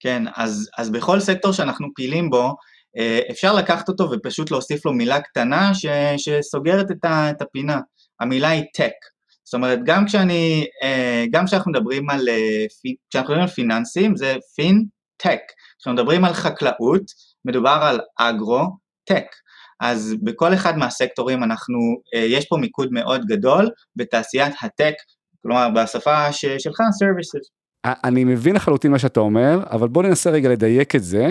כן, 0.00 0.22
אז, 0.36 0.70
אז 0.78 0.90
בכל 0.90 1.20
סקטור 1.20 1.52
שאנחנו 1.52 1.88
פעילים 1.94 2.30
בו, 2.30 2.54
אה, 2.98 3.20
אפשר 3.30 3.54
לקחת 3.54 3.88
אותו 3.88 4.10
ופשוט 4.10 4.50
להוסיף 4.50 4.86
לו 4.86 4.92
מילה 4.92 5.20
קטנה 5.20 5.74
ש, 5.74 5.86
שסוגרת 6.16 6.90
את, 6.90 7.04
ה, 7.04 7.30
את 7.30 7.42
הפינה. 7.42 7.80
המילה 8.20 8.48
היא 8.48 8.62
tech. 8.62 9.12
זאת 9.44 9.54
אומרת, 9.54 9.78
גם 9.84 10.06
כשאני, 10.06 10.66
אה, 10.82 11.24
גם 11.30 11.46
כשאנחנו 11.46 11.70
מדברים 11.70 12.10
על, 12.10 12.28
אה, 12.28 12.64
כשאנחנו 13.10 13.32
מדברים 13.32 13.42
על 13.42 13.48
פיננסים, 13.48 14.16
זה 14.16 14.36
פין-טק. 14.56 15.40
כשאנחנו 15.78 16.02
מדברים 16.02 16.24
על 16.24 16.32
חקלאות, 16.32 17.02
מדובר 17.44 17.78
על 17.82 18.00
אגרו-טק. 18.18 19.26
אז 19.82 20.14
בכל 20.22 20.54
אחד 20.54 20.78
מהסקטורים 20.78 21.42
אנחנו, 21.42 21.78
אה, 22.14 22.18
יש 22.18 22.46
פה 22.48 22.56
מיקוד 22.56 22.92
מאוד 22.92 23.24
גדול 23.26 23.70
בתעשיית 23.96 24.54
הטק, 24.62 24.94
כלומר 25.42 25.68
בשפה 25.74 26.32
שלך, 26.32 26.80
services. 26.80 27.48
אני 27.84 28.24
מבין 28.24 28.56
לחלוטין 28.56 28.90
מה 28.90 28.98
שאתה 28.98 29.20
אומר, 29.20 29.60
אבל 29.70 29.88
בוא 29.88 30.02
ננסה 30.02 30.30
רגע 30.30 30.48
לדייק 30.48 30.94
את 30.96 31.02
זה. 31.02 31.30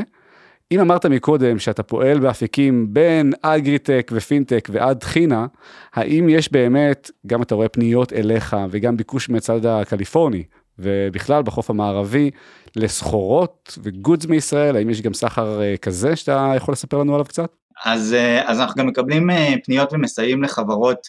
אם 0.71 0.79
אמרת 0.79 1.05
מקודם 1.05 1.59
שאתה 1.59 1.83
פועל 1.83 2.19
באפיקים 2.19 2.93
בין 2.93 3.33
אגריטק 3.41 4.11
ופינטק 4.15 4.69
ועד 4.71 5.03
חינה, 5.03 5.45
האם 5.93 6.29
יש 6.29 6.51
באמת, 6.51 7.11
גם 7.27 7.41
אתה 7.41 7.55
רואה 7.55 7.69
פניות 7.69 8.13
אליך 8.13 8.57
וגם 8.71 8.97
ביקוש 8.97 9.29
מהצד 9.29 9.65
הקליפורני, 9.65 10.43
ובכלל 10.79 11.43
בחוף 11.43 11.69
המערבי, 11.69 12.31
לסחורות 12.75 13.77
וגודס 13.83 14.25
מישראל, 14.25 14.75
האם 14.75 14.89
יש 14.89 15.01
גם 15.01 15.13
סחר 15.13 15.61
אה, 15.61 15.77
כזה 15.77 16.15
שאתה 16.15 16.53
יכול 16.55 16.71
לספר 16.71 16.97
לנו 16.97 17.13
עליו 17.13 17.25
קצת? 17.25 17.60
אז, 17.85 18.13
אה, 18.13 18.49
אז 18.51 18.59
אנחנו 18.59 18.75
גם 18.81 18.87
מקבלים 18.87 19.29
אה, 19.29 19.53
פניות 19.63 19.93
ומסייעים 19.93 20.43
לחברות 20.43 21.07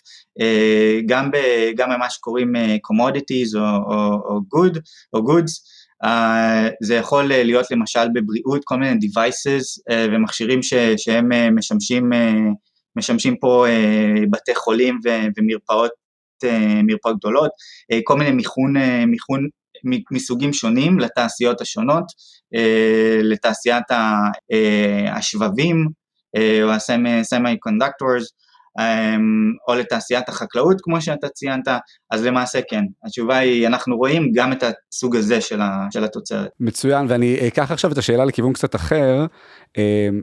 גם, 1.06 1.30
ב, 1.30 1.36
גם 1.76 1.90
במה 1.90 2.10
שקוראים 2.10 2.52
commodities 2.56 3.58
או, 3.58 3.60
או, 3.60 4.12
או, 4.24 4.38
good, 4.38 4.78
או 5.12 5.18
goods, 5.18 5.52
זה 6.82 6.94
יכול 6.94 7.24
להיות 7.24 7.70
למשל 7.70 8.08
בבריאות, 8.14 8.62
כל 8.64 8.76
מיני 8.76 8.98
devices 9.06 9.94
ומכשירים 10.12 10.62
ש, 10.62 10.74
שהם 10.96 11.56
משמשים, 11.56 12.10
משמשים 12.96 13.36
פה 13.36 13.66
בתי 14.30 14.54
חולים 14.54 15.00
ו, 15.04 15.08
ומרפאות 15.36 15.90
מרפאות 16.84 17.16
גדולות, 17.16 17.50
כל 18.04 18.16
מיני 18.16 18.30
מיכון, 18.30 18.74
מיכון 19.06 19.48
מסוגים 20.12 20.52
שונים 20.52 20.98
לתעשיות 20.98 21.60
השונות, 21.60 22.04
לתעשיית 23.22 23.86
השבבים 25.12 25.88
או 26.36 26.70
ה-semi-conductors, 26.70 28.24
או 29.68 29.74
לתעשיית 29.74 30.28
החקלאות 30.28 30.76
כמו 30.82 31.00
שאתה 31.00 31.28
ציינת, 31.28 31.68
אז 32.10 32.24
למעשה 32.24 32.60
כן, 32.70 32.84
התשובה 33.04 33.38
היא, 33.38 33.66
אנחנו 33.66 33.96
רואים 33.96 34.32
גם 34.34 34.52
את 34.52 34.64
הסוג 34.92 35.16
הזה 35.16 35.40
של, 35.40 35.60
ה, 35.60 35.86
של 35.90 36.04
התוצרת. 36.04 36.48
מצוין, 36.60 37.06
ואני 37.08 37.48
אקח 37.48 37.70
עכשיו 37.70 37.92
את 37.92 37.98
השאלה 37.98 38.24
לכיוון 38.24 38.52
קצת 38.52 38.74
אחר, 38.74 39.26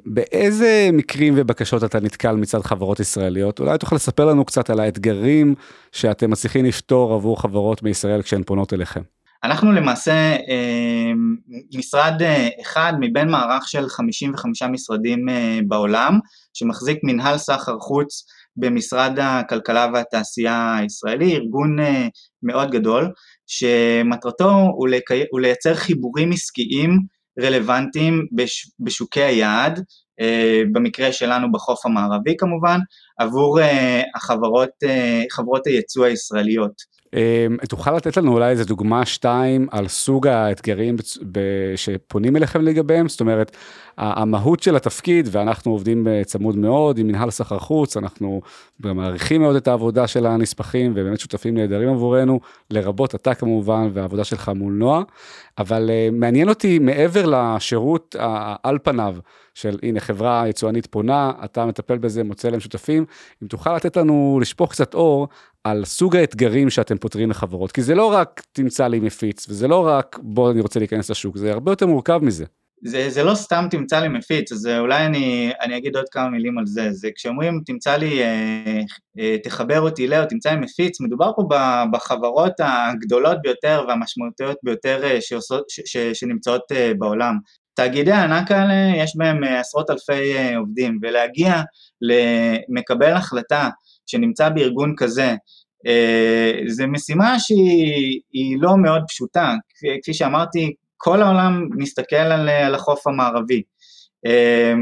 באיזה 0.05 0.89
מקרים 0.93 1.33
ובקשות 1.37 1.83
אתה 1.83 1.99
נתקל 1.99 2.35
מצד 2.35 2.61
חברות 2.61 2.99
ישראליות? 2.99 3.59
אולי 3.59 3.77
תוכל 3.77 3.95
לספר 3.95 4.25
לנו 4.25 4.45
קצת 4.45 4.69
על 4.69 4.79
האתגרים 4.79 5.55
שאתם 5.91 6.29
מצליחים 6.29 6.65
לפתור 6.65 7.13
עבור 7.13 7.41
חברות 7.41 7.83
בישראל 7.83 8.21
כשהן 8.21 8.43
פונות 8.43 8.73
אליכם. 8.73 9.01
אנחנו 9.43 9.71
למעשה 9.71 10.11
אה, 10.35 11.11
משרד 11.75 12.21
אה, 12.21 12.47
אחד 12.61 12.93
מבין 12.99 13.29
מערך 13.29 13.67
של 13.67 13.89
55 13.89 14.63
משרדים 14.63 15.29
אה, 15.29 15.59
בעולם, 15.67 16.19
שמחזיק 16.53 16.99
מנהל 17.03 17.37
סחר 17.37 17.79
חוץ 17.79 18.25
במשרד 18.57 19.19
הכלכלה 19.21 19.87
והתעשייה 19.93 20.75
הישראלי, 20.77 21.35
ארגון 21.35 21.77
מאוד 22.43 22.71
גדול, 22.71 23.11
שמטרתו 23.47 24.51
הוא, 25.29 25.39
לייצר 25.41 25.75
חיבורים 25.75 26.31
עסקיים 26.31 26.99
רלוונטיים 27.39 28.25
בש... 28.35 28.71
בשוקי 28.79 29.21
היעד, 29.21 29.83
במקרה 30.71 31.11
שלנו 31.11 31.51
בחוף 31.51 31.85
המערבי 31.85 32.35
כמובן, 32.37 32.79
עבור 33.19 33.59
החברות, 34.15 34.69
חברות 35.31 35.67
הייצוא 35.67 36.05
הישראליות. 36.05 36.98
אמ, 37.13 37.57
תוכל 37.69 37.95
לתת 37.95 38.17
לנו 38.17 38.33
אולי 38.33 38.49
איזה 38.49 38.65
דוגמה 38.65 39.05
שתיים 39.05 39.67
על 39.71 39.87
סוג 39.87 40.27
האתגרים 40.27 40.95
שפונים 41.75 42.35
אליכם 42.35 42.61
לגביהם? 42.61 43.09
זאת 43.09 43.21
אומרת, 43.21 43.57
המהות 43.97 44.63
של 44.63 44.75
התפקיד, 44.75 45.29
ואנחנו 45.31 45.71
עובדים 45.71 46.07
צמוד 46.25 46.55
מאוד 46.55 46.97
עם 46.97 47.07
מנהל 47.07 47.29
סחר 47.29 47.59
חוץ, 47.59 47.97
אנחנו 47.97 48.41
גם 48.81 48.97
מעריכים 48.97 49.41
מאוד 49.41 49.55
את 49.55 49.67
העבודה 49.67 50.07
של 50.07 50.25
הנספחים, 50.25 50.91
ובאמת 50.95 51.19
שותפים 51.19 51.53
נהדרים 51.53 51.89
עבורנו, 51.89 52.39
לרבות 52.69 53.15
אתה 53.15 53.33
כמובן, 53.33 53.89
והעבודה 53.93 54.23
שלך 54.23 54.51
מול 54.55 54.73
נועה, 54.73 55.01
אבל 55.57 55.89
uh, 55.89 56.15
מעניין 56.15 56.49
אותי 56.49 56.79
מעבר 56.79 57.25
לשירות 57.25 58.15
על 58.63 58.77
פניו, 58.83 59.15
של 59.53 59.77
הנה 59.83 59.99
חברה 59.99 60.43
יצואנית 60.47 60.85
פונה, 60.85 61.31
אתה 61.43 61.65
מטפל 61.65 61.97
בזה, 61.97 62.23
מוצא 62.23 62.49
להם 62.49 62.59
שותפים, 62.59 63.05
אם 63.43 63.47
תוכל 63.47 63.75
לתת 63.75 63.97
לנו 63.97 64.39
לשפוך 64.41 64.71
קצת 64.71 64.93
אור 64.93 65.27
על 65.69 65.85
סוג 65.85 66.15
האתגרים 66.15 66.69
שאתם 66.69 66.97
פותרים 66.97 67.29
לחברות, 67.29 67.71
כי 67.71 67.81
זה 67.81 67.95
לא 67.95 68.13
רק 68.13 68.41
תמצא 68.51 68.87
לי 68.87 68.99
מפיץ, 68.99 69.49
וזה 69.49 69.67
לא 69.67 69.87
רק 69.87 70.19
בוא 70.21 70.51
אני 70.51 70.61
רוצה 70.61 70.79
להיכנס 70.79 71.09
לשוק, 71.09 71.37
זה 71.37 71.51
הרבה 71.51 71.71
יותר 71.71 71.85
מורכב 71.85 72.19
מזה. 72.23 72.45
זה, 72.83 73.09
זה 73.09 73.23
לא 73.23 73.35
סתם 73.35 73.67
תמצא 73.71 73.99
לי 73.99 74.07
מפיץ, 74.07 74.51
אז 74.51 74.67
אולי 74.79 75.05
אני, 75.05 75.51
אני 75.61 75.77
אגיד 75.77 75.95
עוד 75.95 76.09
כמה 76.11 76.29
מילים 76.29 76.57
על 76.57 76.65
זה. 76.65 76.91
זה 76.91 77.09
כשאומרים 77.15 77.61
תמצא 77.65 77.95
לי, 77.97 78.23
אה, 78.23 78.81
אה, 79.19 79.35
תחבר 79.43 79.81
אותי 79.81 80.07
ל, 80.07 80.13
או 80.13 80.25
תמצא 80.25 80.49
לי 80.49 80.59
מפיץ, 80.59 81.01
מדובר 81.01 81.31
פה 81.35 81.47
בחברות 81.91 82.53
הגדולות 82.59 83.37
ביותר 83.41 83.85
והמשמעותיות 83.87 84.57
ביותר 84.63 85.03
אה, 85.03 85.21
שעושות, 85.21 85.69
ש, 85.69 85.79
ש, 85.85 85.97
שנמצאות 85.97 86.71
אה, 86.71 86.91
בעולם. 86.97 87.37
תאגידי 87.79 88.11
הענק 88.11 88.51
האלה, 88.51 89.03
יש 89.03 89.15
בהם 89.17 89.43
אה, 89.43 89.59
עשרות 89.59 89.89
אלפי 89.89 90.37
אה, 90.37 90.57
עובדים, 90.57 90.99
ולהגיע 91.01 91.61
למקבל 92.01 93.13
החלטה 93.13 93.69
שנמצא 94.09 94.49
בארגון 94.49 94.93
כזה, 94.97 95.35
אה, 95.87 96.51
זה 96.67 96.87
משימה 96.87 97.39
שהיא 97.39 98.57
לא 98.61 98.77
מאוד 98.77 99.01
פשוטה, 99.07 99.53
כפי 100.01 100.13
שאמרתי, 100.13 100.73
כל 100.97 101.21
העולם 101.21 101.67
מסתכל 101.77 102.15
על, 102.15 102.49
על 102.49 102.75
החוף 102.75 103.07
המערבי. 103.07 103.61
אה, 104.25 104.73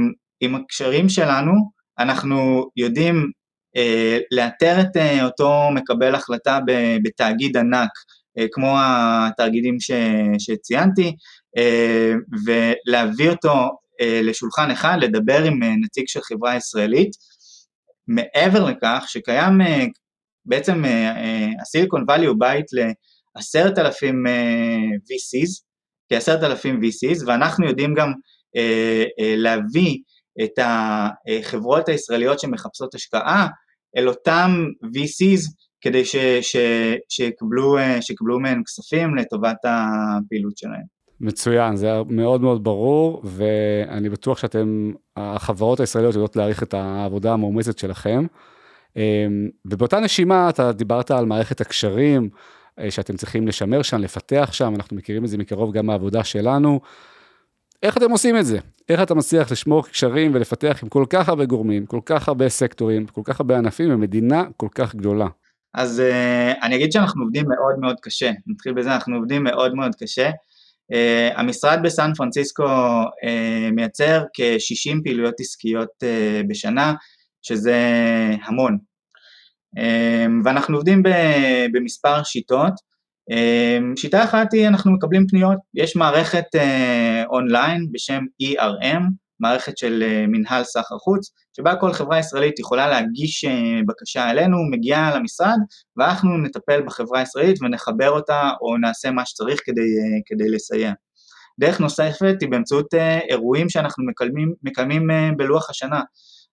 עם 0.41 0.55
הקשרים 0.55 1.09
שלנו, 1.09 1.51
אנחנו 1.99 2.65
יודעים 2.77 3.31
אה, 3.77 4.17
לאתר 4.31 4.81
את 4.81 4.97
אותו 5.23 5.69
מקבל 5.73 6.15
החלטה 6.15 6.59
בתאגיד 7.03 7.57
ענק, 7.57 7.89
כמו 8.51 8.75
התאגידים 8.79 9.79
ש, 9.79 9.91
שציינתי, 10.39 11.15
ולהביא 12.45 13.29
אותו 13.29 13.69
לשולחן 14.23 14.71
אחד, 14.71 14.97
לדבר 15.01 15.43
עם 15.43 15.59
נציג 15.63 16.07
של 16.07 16.19
חברה 16.21 16.55
ישראלית, 16.55 17.11
מעבר 18.07 18.65
לכך 18.65 19.03
שקיים 19.07 19.61
אה, 19.61 19.85
בעצם 20.45 20.85
אה, 20.85 21.17
אה, 21.17 21.47
הסיליקון 21.61 22.03
וואלי 22.07 22.25
הוא 22.25 22.35
בית 22.39 22.65
לעשרת 23.35 23.77
אלפים 23.77 24.23
VCs, 24.97 25.63
כעשרת 26.09 26.43
אלפים 26.43 26.79
VCs, 26.79 27.23
ואנחנו 27.27 27.67
יודעים 27.67 27.93
גם 27.93 28.13
להביא 29.37 29.97
את 30.43 30.59
החברות 30.61 31.89
הישראליות 31.89 32.39
שמחפשות 32.39 32.95
השקעה 32.95 33.47
אל 33.97 34.07
אותם 34.07 34.65
VCs 34.83 35.51
כדי 35.81 36.05
ש, 36.05 36.15
ש, 36.41 36.55
שיקבלו, 37.09 37.77
שיקבלו 38.01 38.39
מהם 38.39 38.63
כספים 38.63 39.15
לטובת 39.15 39.57
הפעילות 39.63 40.57
שלהם. 40.57 40.96
מצוין, 41.21 41.75
זה 41.75 41.91
מאוד 42.09 42.41
מאוד 42.41 42.63
ברור, 42.63 43.21
ואני 43.23 44.09
בטוח 44.09 44.37
שאתם, 44.37 44.91
החברות 45.17 45.79
הישראליות 45.79 46.13
יודעות 46.13 46.35
להעריך 46.35 46.63
את 46.63 46.73
העבודה 46.73 47.33
המאומצת 47.33 47.77
שלכם. 47.77 48.25
אמ, 48.95 49.49
ובאותה 49.65 49.99
נשימה 49.99 50.49
אתה 50.49 50.71
דיברת 50.71 51.11
על 51.11 51.25
מערכת 51.25 51.61
הקשרים 51.61 52.29
אה, 52.79 52.91
שאתם 52.91 53.17
צריכים 53.17 53.47
לשמר 53.47 53.81
שם, 53.81 53.97
לפתח 53.97 54.49
שם, 54.51 54.73
אנחנו 54.75 54.97
מכירים 54.97 55.23
את 55.23 55.29
זה 55.29 55.37
מקרוב 55.37 55.73
גם 55.73 55.85
מהעבודה 55.85 56.23
שלנו. 56.23 56.79
איך 57.83 57.97
אתם 57.97 58.11
עושים 58.11 58.37
את 58.37 58.45
זה? 58.45 58.59
איך 58.89 59.01
אתה 59.01 59.15
מצליח 59.15 59.51
לשמור 59.51 59.87
קשרים 59.87 60.31
ולפתח 60.33 60.79
עם 60.83 60.89
כל 60.89 61.05
כך 61.09 61.29
הרבה 61.29 61.45
גורמים, 61.45 61.85
כל 61.85 61.99
כך 62.05 62.27
הרבה 62.27 62.49
סקטורים, 62.49 63.05
כל 63.05 63.21
כך 63.23 63.39
הרבה 63.39 63.57
ענפים 63.57 63.89
במדינה 63.89 64.43
כל 64.57 64.67
כך 64.75 64.95
גדולה? 64.95 65.27
אז 65.73 66.01
uh, 66.11 66.65
אני 66.65 66.75
אגיד 66.75 66.91
שאנחנו 66.91 67.23
עובדים 67.23 67.45
מאוד 67.47 67.79
מאוד 67.79 67.95
קשה, 68.01 68.31
נתחיל 68.47 68.73
בזה, 68.73 68.95
אנחנו 68.95 69.15
עובדים 69.15 69.43
מאוד 69.43 69.75
מאוד 69.75 69.95
קשה. 69.95 70.29
Uh, 70.93 71.39
המשרד 71.39 71.79
בסן 71.83 72.11
פרנסיסקו 72.17 72.63
uh, 72.63 73.71
מייצר 73.71 74.23
כ-60 74.33 74.97
פעילויות 75.03 75.35
עסקיות 75.39 75.89
uh, 76.03 76.47
בשנה, 76.47 76.93
שזה 77.41 77.75
המון. 78.43 78.77
ואנחנו 80.45 80.77
עובדים 80.77 81.03
במספר 81.73 82.23
שיטות. 82.23 82.73
שיטה 83.95 84.23
אחת 84.23 84.53
היא 84.53 84.67
אנחנו 84.67 84.91
מקבלים 84.91 85.27
פניות, 85.27 85.57
יש 85.75 85.95
מערכת 85.95 86.43
אונליין 87.29 87.87
בשם 87.91 88.23
ERM, 88.43 89.03
מערכת 89.39 89.77
של 89.77 90.03
uh, 90.03 90.27
מנהל 90.27 90.63
סחר 90.63 90.97
חוץ, 90.97 91.31
שבה 91.57 91.75
כל 91.75 91.93
חברה 91.93 92.19
ישראלית 92.19 92.59
יכולה 92.59 92.87
להגיש 92.87 93.45
uh, 93.45 93.49
בקשה 93.87 94.29
אלינו, 94.29 94.57
מגיעה 94.71 95.15
למשרד, 95.15 95.57
ואנחנו 95.97 96.37
נטפל 96.37 96.81
בחברה 96.81 97.19
הישראלית 97.19 97.61
ונחבר 97.61 98.09
אותה 98.09 98.49
או 98.61 98.77
נעשה 98.77 99.11
מה 99.11 99.25
שצריך 99.25 99.61
כדי, 99.65 99.81
uh, 99.81 100.21
כדי 100.25 100.49
לסייע. 100.49 100.91
דרך 101.59 101.79
נוספת 101.79 102.35
היא 102.41 102.49
באמצעות 102.49 102.93
אירועים 103.29 103.69
שאנחנו 103.69 104.03
מקיימים 104.63 105.09
uh, 105.09 105.37
בלוח 105.37 105.69
השנה. 105.69 106.01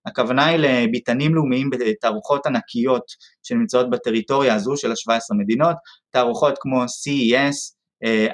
הכוונה 0.06 0.46
היא 0.46 0.58
לביתנים 0.58 1.34
לאומיים 1.34 1.70
בתערוכות 1.70 2.46
ענקיות 2.46 3.04
שנמצאות 3.42 3.90
בטריטוריה 3.90 4.54
הזו 4.54 4.76
של 4.76 4.90
ה-17 4.90 5.36
מדינות, 5.38 5.76
תערוכות 6.10 6.54
כמו 6.60 6.84
CES, 6.84 7.74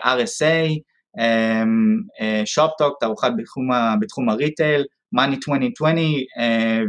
RSA, 0.02 0.80
שופטוק, 2.44 2.96
תערוכה 3.00 3.30
בתחום, 3.30 3.68
בתחום 4.00 4.28
הריטייל, 4.28 4.84
Money 5.16 5.34
2020 5.34 6.24
אה, 6.38 6.80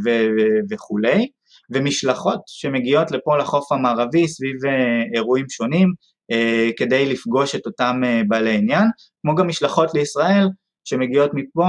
וכולי, 0.70 1.28
ומשלחות 1.70 2.42
שמגיעות 2.48 3.12
לפה 3.12 3.38
לחוף 3.38 3.72
המערבי 3.72 4.28
סביב 4.28 4.66
אה, 4.66 5.04
אירועים 5.14 5.50
שונים 5.50 5.94
אה, 6.32 6.70
כדי 6.78 7.06
לפגוש 7.06 7.56
את 7.56 7.66
אותם 7.66 8.02
בעלי 8.28 8.56
עניין, 8.56 8.88
כמו 9.22 9.36
גם 9.36 9.48
משלחות 9.48 9.94
לישראל 9.94 10.48
שמגיעות 10.84 11.32
מפה 11.34 11.66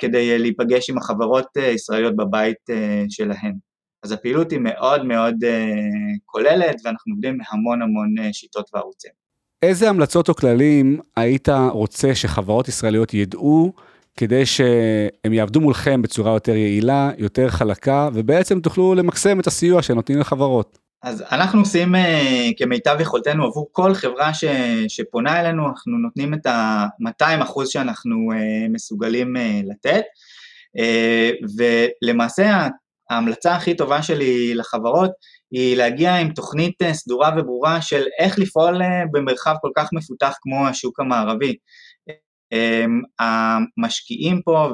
כדי 0.00 0.38
להיפגש 0.38 0.90
עם 0.90 0.98
החברות 0.98 1.46
הישראליות 1.56 2.16
בבית 2.16 2.56
שלהן. 3.08 3.54
אז 4.04 4.12
הפעילות 4.12 4.50
היא 4.50 4.60
מאוד 4.62 5.04
מאוד 5.04 5.34
כוללת 6.24 6.76
ואנחנו 6.84 7.12
עובדים 7.14 7.38
בהמון 7.38 7.82
המון 7.82 8.32
שיטות 8.32 8.70
וערוצים. 8.74 9.21
איזה 9.62 9.88
המלצות 9.88 10.28
או 10.28 10.34
כללים 10.34 11.00
היית 11.16 11.48
רוצה 11.70 12.14
שחברות 12.14 12.68
ישראליות 12.68 13.14
ידעו 13.14 13.72
כדי 14.16 14.46
שהם 14.46 15.32
יעבדו 15.32 15.60
מולכם 15.60 16.02
בצורה 16.02 16.32
יותר 16.32 16.56
יעילה, 16.56 17.10
יותר 17.18 17.48
חלקה, 17.48 18.08
ובעצם 18.14 18.60
תוכלו 18.60 18.94
למקסם 18.94 19.40
את 19.40 19.46
הסיוע 19.46 19.82
שנותנים 19.82 20.18
לחברות? 20.18 20.78
אז 21.02 21.24
אנחנו 21.32 21.60
עושים 21.60 21.94
uh, 21.94 21.98
כמיטב 22.56 22.96
יכולתנו 23.00 23.44
עבור 23.44 23.68
כל 23.72 23.94
חברה 23.94 24.34
ש, 24.34 24.44
שפונה 24.88 25.40
אלינו, 25.40 25.68
אנחנו 25.68 25.98
נותנים 25.98 26.34
את 26.34 26.46
ה-200 26.46 27.42
אחוז 27.42 27.68
שאנחנו 27.68 28.16
uh, 28.32 28.72
מסוגלים 28.72 29.36
uh, 29.36 29.40
לתת, 29.70 30.02
ולמעשה 32.02 32.68
ההמלצה 33.10 33.56
הכי 33.56 33.74
טובה 33.74 34.02
שלי 34.02 34.54
לחברות 34.54 35.10
היא 35.52 35.76
להגיע 35.76 36.16
עם 36.16 36.32
תוכנית 36.32 36.82
אה, 36.82 36.94
סדורה 36.94 37.30
וברורה 37.36 37.82
של 37.82 38.04
איך 38.18 38.38
לפעול 38.38 38.82
אה, 38.82 39.02
במרחב 39.12 39.54
כל 39.60 39.70
כך 39.76 39.88
מפותח 39.92 40.36
כמו 40.40 40.68
השוק 40.68 41.00
המערבי. 41.00 41.56
המשקיעים 43.18 44.42
פה 44.42 44.68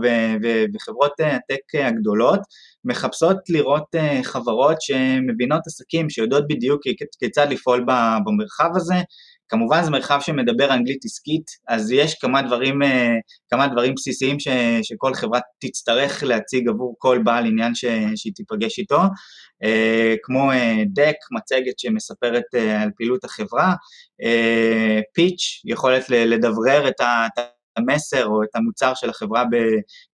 וחברות 0.75 1.13
הטק 1.21 1.75
הגדולות 1.75 2.41
מחפשות 2.85 3.37
לראות 3.49 3.85
חברות 4.23 4.83
שמבינות 4.83 5.67
עסקים, 5.67 6.11
שיודעות 6.11 6.45
בדיוק 6.49 6.83
כיצד 7.19 7.47
לפעול 7.51 7.87
במרחב 8.27 8.71
הזה, 8.77 8.95
כמובן 9.49 9.85
זה 9.85 9.91
מרחב 9.91 10.19
שמדבר 10.21 10.75
אנגלית 10.75 11.05
עסקית, 11.05 11.51
אז 11.69 11.93
יש 11.93 12.15
כמה 12.15 12.43
דברים, 12.43 12.79
כמה 13.51 13.67
דברים 13.67 13.95
בסיסיים 13.95 14.41
ש, 14.41 14.49
שכל 14.83 15.15
חברה 15.15 15.41
תצטרך 15.59 16.23
להציג 16.23 16.69
עבור 16.69 16.95
כל 16.99 17.19
בעל 17.25 17.47
עניין 17.47 17.75
ש, 17.75 17.85
שהיא 18.17 18.33
תיפגש 18.35 18.79
איתו, 18.79 19.01
כמו 20.23 20.51
דק, 20.93 21.17
מצגת 21.33 21.79
שמספרת 21.79 22.45
על 22.83 22.91
פעילות 22.97 23.25
החברה, 23.25 23.75
פיץ', 25.15 25.63
יכולת 25.65 26.11
לדברר 26.11 26.89
את 26.89 27.01
המסר 27.77 28.27
או 28.27 28.43
את 28.43 28.49
המוצר 28.55 28.93
של 28.95 29.11
החברה 29.11 29.45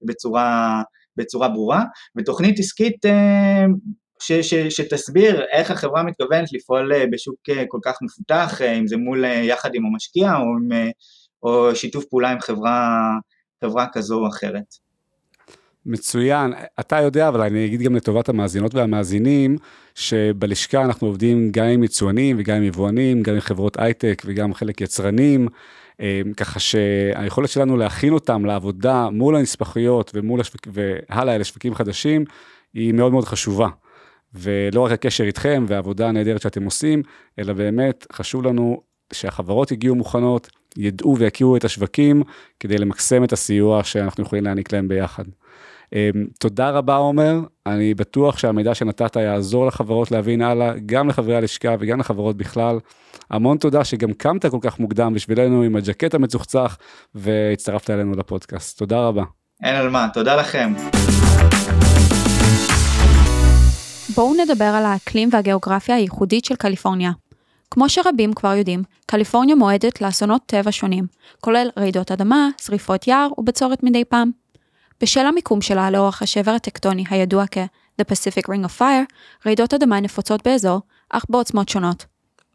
בצורה, 0.02 0.82
בצורה 1.16 1.48
ברורה, 1.48 1.84
ותוכנית 2.18 2.58
עסקית 2.58 3.06
ש, 4.20 4.32
ש, 4.32 4.54
שתסביר 4.54 5.42
איך 5.52 5.70
החברה 5.70 6.02
מתכוונת 6.02 6.52
לפעול 6.52 6.92
אה, 6.92 7.04
בשוק 7.12 7.36
אה, 7.50 7.64
כל 7.68 7.78
כך 7.84 7.94
מפותח, 8.02 8.60
אה, 8.62 8.72
אם 8.72 8.86
זה 8.86 8.96
מול, 8.96 9.24
יחד 9.24 9.74
עם 9.74 9.86
המשקיע 9.86 10.34
או, 10.36 10.42
עם, 10.42 10.90
או 11.42 11.76
שיתוף 11.76 12.04
פעולה 12.04 12.30
עם 12.30 12.40
חברה, 12.40 13.10
חברה 13.64 13.86
כזו 13.92 14.20
או 14.20 14.28
אחרת. 14.28 14.84
מצוין, 15.86 16.52
אתה 16.80 17.00
יודע, 17.00 17.28
אבל 17.28 17.40
אני 17.40 17.66
אגיד 17.66 17.80
גם 17.80 17.96
לטובת 17.96 18.28
המאזינות 18.28 18.74
והמאזינים, 18.74 19.56
שבלשכה 19.94 20.82
אנחנו 20.82 21.06
עובדים 21.06 21.50
גם 21.50 21.66
עם 21.66 21.84
יצואנים 21.84 22.36
וגם 22.38 22.56
עם 22.56 22.62
יבואנים, 22.62 23.22
גם 23.22 23.34
עם 23.34 23.40
חברות 23.40 23.78
הייטק 23.78 24.22
וגם 24.26 24.54
חלק 24.54 24.80
יצרנים, 24.80 25.48
ככה 26.36 26.60
שהיכולת 26.60 27.48
שלנו 27.48 27.76
להכין 27.76 28.12
אותם 28.12 28.44
לעבודה 28.44 29.10
מול 29.10 29.36
הנספחויות 29.36 30.10
ומול 30.14 30.40
השוק, 30.40 30.68
והלאה 30.72 31.38
לשווקים 31.38 31.74
חדשים, 31.74 32.24
היא 32.74 32.92
מאוד 32.92 33.12
מאוד 33.12 33.24
חשובה. 33.24 33.68
ולא 34.34 34.84
רק 34.84 34.92
הקשר 34.92 35.24
איתכם 35.24 35.64
והעבודה 35.68 36.08
הנהדרת 36.08 36.42
שאתם 36.42 36.64
עושים, 36.64 37.02
אלא 37.38 37.52
באמת 37.52 38.06
חשוב 38.12 38.44
לנו 38.46 38.82
שהחברות 39.12 39.72
יגיעו 39.72 39.94
מוכנות, 39.94 40.50
ידעו 40.76 41.18
ויכירו 41.18 41.56
את 41.56 41.64
השווקים, 41.64 42.22
כדי 42.60 42.78
למקסם 42.78 43.24
את 43.24 43.32
הסיוע 43.32 43.84
שאנחנו 43.84 44.22
יכולים 44.22 44.44
להעניק 44.44 44.72
להם 44.72 44.88
ביחד. 44.88 45.24
אמ, 45.92 46.26
תודה 46.38 46.70
רבה 46.70 46.96
עומר, 46.96 47.40
אני 47.66 47.94
בטוח 47.94 48.38
שהמידע 48.38 48.74
שנתת 48.74 49.16
יעזור 49.16 49.66
לחברות 49.66 50.10
להבין 50.10 50.42
הלאה, 50.42 50.72
גם 50.86 51.08
לחברי 51.08 51.36
הלשכה 51.36 51.74
וגם 51.78 52.00
לחברות 52.00 52.36
בכלל. 52.36 52.78
המון 53.30 53.58
תודה 53.58 53.84
שגם 53.84 54.12
קמת 54.12 54.46
כל 54.46 54.58
כך 54.60 54.80
מוקדם 54.80 55.14
בשבילנו 55.14 55.62
עם 55.62 55.76
הג'קט 55.76 56.14
המצוחצח 56.14 56.78
והצטרפת 57.14 57.90
אלינו 57.90 58.12
לפודקאסט. 58.12 58.78
תודה 58.78 59.06
רבה. 59.06 59.22
אין 59.62 59.74
על 59.76 59.90
מה, 59.90 60.08
תודה 60.14 60.36
לכם. 60.36 60.72
בואו 64.14 64.34
נדבר 64.34 64.64
על 64.64 64.84
האקלים 64.84 65.28
והגיאוגרפיה 65.32 65.96
הייחודית 65.96 66.44
של 66.44 66.56
קליפורניה. 66.56 67.10
כמו 67.70 67.88
שרבים 67.88 68.32
כבר 68.32 68.54
יודעים, 68.54 68.82
קליפורניה 69.06 69.54
מועדת 69.54 70.00
לאסונות 70.00 70.42
טבע 70.46 70.72
שונים, 70.72 71.06
כולל 71.40 71.68
רעידות 71.78 72.12
אדמה, 72.12 72.48
שריפות 72.60 73.06
יער 73.06 73.28
ובצורת 73.38 73.82
מדי 73.82 74.04
פעם. 74.04 74.30
בשל 75.00 75.26
המיקום 75.26 75.60
שלה 75.60 75.90
לאורך 75.90 76.22
השבר 76.22 76.50
הטקטוני 76.50 77.04
הידוע 77.10 77.44
כ-The 77.50 78.04
Pacific 78.04 78.46
Ring 78.46 78.64
of 78.66 78.80
Fire, 78.80 79.14
רעידות 79.46 79.74
אדמה 79.74 80.00
נפוצות 80.00 80.44
באזור, 80.44 80.80
אך 81.10 81.24
בעוצמות 81.28 81.68
שונות. 81.68 82.04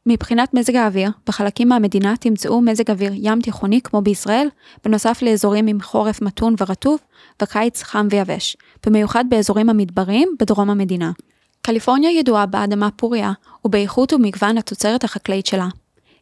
מבחינת 0.05 0.53
מזג 0.53 0.75
האוויר, 0.75 1.09
בחלקים 1.27 1.69
מהמדינה 1.69 2.13
תמצאו 2.19 2.61
מזג 2.61 2.91
אוויר 2.91 3.11
ים 3.15 3.41
תיכוני 3.41 3.81
כמו 3.81 4.01
בישראל, 4.01 4.47
בנוסף 4.85 5.21
לאזורים 5.21 5.67
עם 5.67 5.81
חורף 5.81 6.21
מתון 6.21 6.55
ורטוב, 6.59 6.99
וקיץ 7.41 7.83
חם 7.83 8.07
ויבש, 8.09 8.57
במיוחד 8.85 9.25
באזורים 9.29 9.69
המדבריים 9.69 10.35
בדרום 10.39 10.69
המדינה. 10.69 11.11
קליפורניה 11.61 12.11
ידועה 12.11 12.45
באדמה 12.45 12.91
פוריה 12.91 13.31
ובאיכות 13.65 14.13
ומגוון 14.13 14.57
התוצרת 14.57 15.03
החקלאית 15.03 15.45
שלה. 15.45 15.67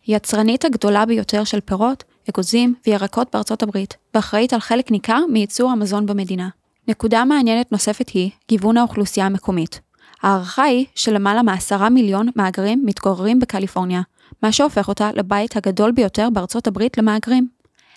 היא 0.05 0.15
יצרנית 0.15 0.65
הגדולה 0.65 1.05
ביותר 1.05 1.43
של 1.43 1.59
פירות, 1.59 2.03
אגוזים 2.29 2.75
וירקות 2.87 3.27
בארצות 3.33 3.63
הברית, 3.63 3.97
ואחראית 4.13 4.53
על 4.53 4.59
חלק 4.59 4.91
ניכר 4.91 5.19
מייצור 5.29 5.71
המזון 5.71 6.05
במדינה. 6.05 6.49
נקודה 6.87 7.25
מעניינת 7.25 7.71
נוספת 7.71 8.09
היא 8.09 8.29
גיוון 8.49 8.77
האוכלוסייה 8.77 9.25
המקומית. 9.25 9.81
ההערכה 10.23 10.63
היא 10.63 10.85
שלמעלה 10.95 11.43
מעשרה 11.43 11.89
מיליון 11.89 12.27
מהגרים 12.35 12.83
מתגוררים 12.85 13.39
בקליפורניה, 13.39 14.01
מה 14.43 14.51
שהופך 14.51 14.87
אותה 14.87 15.09
לבית 15.13 15.57
הגדול 15.57 15.91
ביותר 15.91 16.29
בארצות 16.33 16.67
הברית 16.67 16.97
למהגרים. 16.97 17.47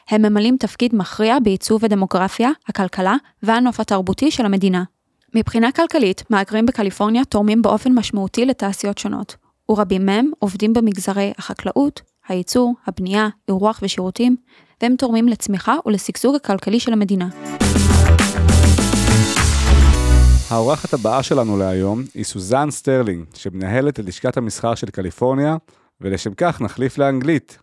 הם 0.09 0.23
ממלאים 0.23 0.57
תפקיד 0.57 0.95
מכריע 0.95 1.39
בעיצוב 1.39 1.85
הדמוגרפיה, 1.85 2.51
הכלכלה 2.69 3.17
והנוף 3.43 3.81
התרבותי 3.81 4.31
של 4.31 4.45
המדינה. 4.45 4.83
מבחינה 5.35 5.73
כלכלית, 5.73 6.23
מהגרים 6.31 6.67
בקליפורניה 6.67 7.25
תורמים 7.25 7.63
באופן 7.63 7.93
משמעותי 7.93 8.47
לתעשיות 8.47 8.99
שונות, 8.99 9.37
ורבים 9.69 10.07
מהם 10.07 10.31
עובדים 10.39 10.73
במגזרי 10.73 11.33
החקלאות, 11.39 12.03
הייצור, 12.29 12.75
הבנייה, 12.87 13.29
אירוח 13.49 13.81
ושירותים, 13.83 14.37
והם 14.83 14.97
תורמים 14.97 15.29
לצמיחה 15.29 15.77
ולשגשוג 15.87 16.35
הכלכלי 16.35 16.81
של 16.81 16.93
המדינה. 16.93 17.29
האורחת 20.49 20.95
הבאה 20.95 21.23
שלנו 21.23 21.59
להיום 21.59 22.03
היא 22.15 22.25
סוזן 22.25 22.71
סטרלינג, 22.71 23.25
שמנהלת 23.35 24.01
את 24.01 24.05
לשכת 24.05 24.37
המסחר 24.37 24.75
של 24.75 24.91
קליפורניה, 24.91 25.57
ולשם 26.01 26.35
כך 26.37 26.61
נחליף 26.61 26.99
לאנגלית. 26.99 27.59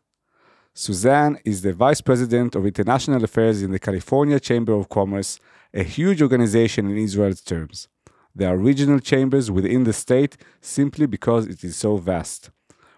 Susan 0.75 1.33
is 1.33 1.61
the 1.61 1.79
Vice 1.79 2.01
President 2.01 2.55
of 2.55 2.65
International 2.65 3.23
Affairs 3.23 3.63
in 3.63 3.71
the 3.71 3.87
California 3.87 4.39
Chamber 4.39 4.71
of 4.71 4.95
Commerce 4.95 5.39
a 5.77 5.83
huge 5.83 6.23
organization 6.23 6.89
in 6.89 6.97
Israel's 6.97 7.39
terms. 7.39 7.87
There 8.33 8.49
are 8.49 8.57
regional 8.57 8.99
chambers 8.99 9.51
within 9.51 9.83
the 9.83 9.93
state 9.93 10.35
simply 10.59 11.05
because 11.05 11.45
it 11.45 11.63
is 11.63 11.75
so 11.77 11.97
vast. 11.97 12.49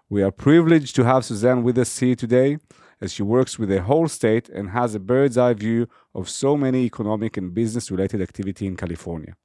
We 0.10 0.24
are 0.24 0.32
privileged 0.32 0.96
to 0.96 1.04
have 1.04 1.26
Suzanne 1.26 1.62
with 1.62 1.78
us 1.78 2.00
here 2.00 2.16
today 2.16 2.58
as 3.02 3.12
she 3.12 3.22
works 3.22 3.60
with 3.60 3.68
the 3.68 3.82
whole 3.82 4.08
state 4.08 4.48
and 4.48 4.70
has 4.70 4.96
a 4.96 5.00
bird's 5.00 5.38
eye 5.38 5.56
view 5.56 5.90
of 6.16 6.30
so 6.30 6.56
many 6.56 6.86
economic 6.86 7.36
and 7.36 7.54
business 7.54 7.92
related 7.92 8.22
activity 8.22 8.66
in 8.66 8.78
California. 8.78 9.36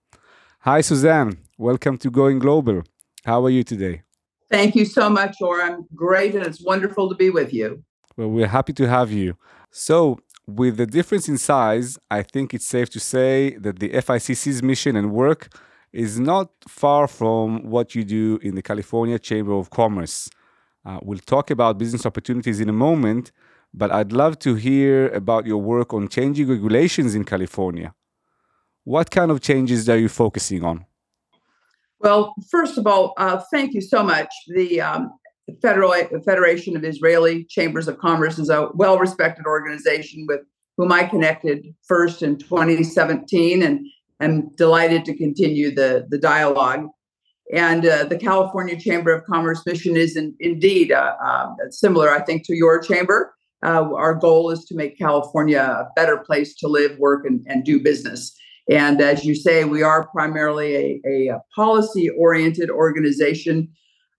Hi, 0.61 0.81
Suzanne. 0.81 1.39
Welcome 1.59 1.99
to 1.99 2.11
Going 2.11 2.39
Global. 2.39 2.85
How 3.25 3.45
are 3.45 3.51
you 3.51 3.65
today? 3.65 4.03
Thank 4.49 4.77
you 4.77 4.85
so 4.85 5.11
much, 5.11 5.39
Or. 5.41 5.61
I'm 5.61 5.87
great, 5.93 6.37
and 6.37 6.47
it's 6.47 6.63
wonderful 6.63 7.09
to 7.09 7.17
be 7.17 7.31
with 7.31 7.53
you. 7.53 7.83
Well, 8.17 8.29
we're 8.29 8.55
happy 8.59 8.75
to 8.75 8.89
have 8.89 9.11
you. 9.11 9.37
So, 9.73 10.21
with 10.47 10.77
the 10.77 10.87
difference 10.87 11.29
in 11.29 11.39
size, 11.39 11.99
I 12.11 12.23
think 12.23 12.53
it's 12.55 12.67
safe 12.67 12.91
to 12.91 13.01
say 13.01 13.57
that 13.59 13.79
the 13.79 13.91
FICC's 13.91 14.63
mission 14.63 14.97
and 14.97 15.13
work 15.13 15.49
is 15.93 16.19
not 16.19 16.51
far 16.69 17.07
from 17.07 17.71
what 17.71 17.95
you 17.95 18.05
do 18.05 18.39
in 18.43 18.55
the 18.55 18.63
California 18.63 19.19
Chamber 19.19 19.53
of 19.53 19.71
Commerce. 19.71 20.29
Uh, 20.85 20.99
we'll 21.03 21.19
talk 21.19 21.51
about 21.51 21.79
business 21.79 22.05
opportunities 22.05 22.61
in 22.61 22.69
a 22.69 22.73
moment, 22.73 23.33
but 23.73 23.91
I'd 23.91 24.13
love 24.13 24.39
to 24.41 24.55
hear 24.55 25.09
about 25.11 25.47
your 25.47 25.59
work 25.59 25.95
on 25.95 26.09
changing 26.09 26.49
regulations 26.49 27.15
in 27.15 27.25
California. 27.25 27.95
What 28.85 29.11
kind 29.11 29.31
of 29.31 29.41
changes 29.41 29.89
are 29.89 29.97
you 29.97 30.11
focusing 30.11 30.63
on? 30.63 30.85
Well, 32.01 32.35
first 32.51 32.77
of 32.77 32.87
all, 32.87 33.15
uh, 33.17 33.41
thank 33.51 33.73
you 33.73 33.81
so 33.81 34.03
much. 34.03 34.29
The 34.49 34.83
um, 34.83 35.13
the 35.47 35.55
Federal 35.61 35.93
Federation 36.25 36.77
of 36.77 36.85
Israeli 36.85 37.45
Chambers 37.45 37.89
of 37.89 37.99
Commerce 37.99 38.39
is 38.39 38.49
a 38.49 38.69
well-respected 38.75 39.47
organization 39.47 40.25
with 40.27 40.41
whom 40.77 40.91
I 40.91 41.05
connected 41.05 41.75
first 41.87 42.23
in 42.23 42.37
2017, 42.39 43.63
and 43.63 43.87
I'm 44.21 44.49
delighted 44.57 45.05
to 45.07 45.17
continue 45.17 45.75
the 45.75 46.07
the 46.09 46.19
dialogue. 46.19 46.89
And 47.53 47.87
uh, 47.87 48.05
the 48.05 48.17
California 48.17 48.79
Chamber 48.81 49.13
of 49.13 49.25
Commerce 49.25 49.65
mission 49.67 49.97
is 49.97 50.17
in, 50.17 50.35
indeed 50.41 50.93
uh, 50.93 51.15
uh, 51.23 51.49
similar, 51.69 52.11
I 52.11 52.21
think, 52.23 52.47
to 52.47 52.57
your 52.57 52.81
chamber. 52.81 53.35
Uh, 53.63 53.93
our 53.95 54.15
goal 54.15 54.51
is 54.51 54.65
to 54.67 54.75
make 54.75 54.99
California 54.99 55.61
a 55.61 55.89
better 55.95 56.19
place 56.19 56.55
to 56.57 56.69
live, 56.69 56.99
work, 56.99 57.27
and, 57.27 57.45
and 57.47 57.65
do 57.65 57.83
business. 57.83 58.35
And 58.71 59.01
as 59.03 59.27
you 59.27 59.35
say, 59.35 59.65
we 59.65 59.83
are 59.83 60.09
primarily 60.09 61.01
a, 61.07 61.29
a 61.31 61.41
policy 61.55 62.09
oriented 62.09 62.71
organization 62.71 63.69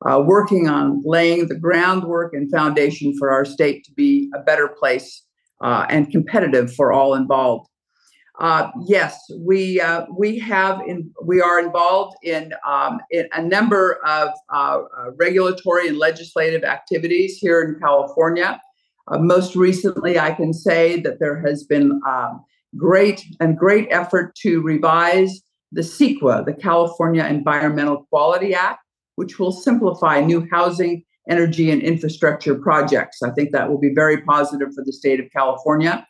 uh, 0.10 0.20
working 0.20 0.68
on 0.68 1.02
laying 1.04 1.48
the 1.48 1.56
groundwork 1.56 2.34
and 2.34 2.52
foundation 2.52 3.16
for 3.18 3.32
our 3.32 3.46
state 3.46 3.84
to 3.86 3.92
be 3.94 4.32
a 4.36 4.40
better 4.40 4.68
place 4.68 5.24
uh, 5.62 5.86
and 5.90 6.12
competitive 6.12 6.74
for 6.74 6.94
all 6.94 7.16
involved. 7.16 7.70
Uh, 8.40 8.70
yes, 8.86 9.18
we 9.40 9.80
uh, 9.80 10.06
we 10.18 10.38
have 10.38 10.82
in, 10.86 11.10
we 11.24 11.40
are 11.42 11.58
involved 11.58 12.18
in, 12.22 12.52
um, 12.68 13.00
in 13.10 13.28
a 13.32 13.42
number 13.42 13.98
of 14.06 14.30
uh, 14.54 14.82
uh, 14.98 15.12
regulatory 15.18 15.88
and 15.88 15.98
legislative 15.98 16.64
activities 16.64 17.38
here 17.38 17.62
in 17.62 17.80
California. 17.80 18.60
most 19.20 19.56
recently, 19.56 20.20
I 20.20 20.32
can 20.32 20.52
say 20.54 21.00
that 21.00 21.20
there 21.20 21.40
has 21.48 21.64
been 21.64 22.02
um, 22.06 22.44
great 22.76 23.26
and 23.40 23.58
great 23.58 23.88
effort 23.90 24.36
to 24.44 24.62
revise 24.62 25.42
the 25.72 25.82
CEQA, 25.82 26.46
the 26.46 26.54
California 26.54 27.24
Environmental 27.24 28.06
Quality 28.10 28.54
Act, 28.54 28.85
which 29.16 29.40
will 29.40 29.52
simplify 29.52 30.20
new 30.20 30.48
housing, 30.52 31.04
energy, 31.30 31.72
and 31.72 31.82
infrastructure 31.82 32.56
projects. 32.56 33.22
I 33.22 33.32
think 33.32 33.52
that 33.52 33.70
will 33.70 33.80
be 33.80 33.94
very 33.94 34.22
positive 34.22 34.70
for 34.74 34.84
the 34.84 34.94
state 34.94 35.20
of 35.20 35.26
California. 35.36 36.06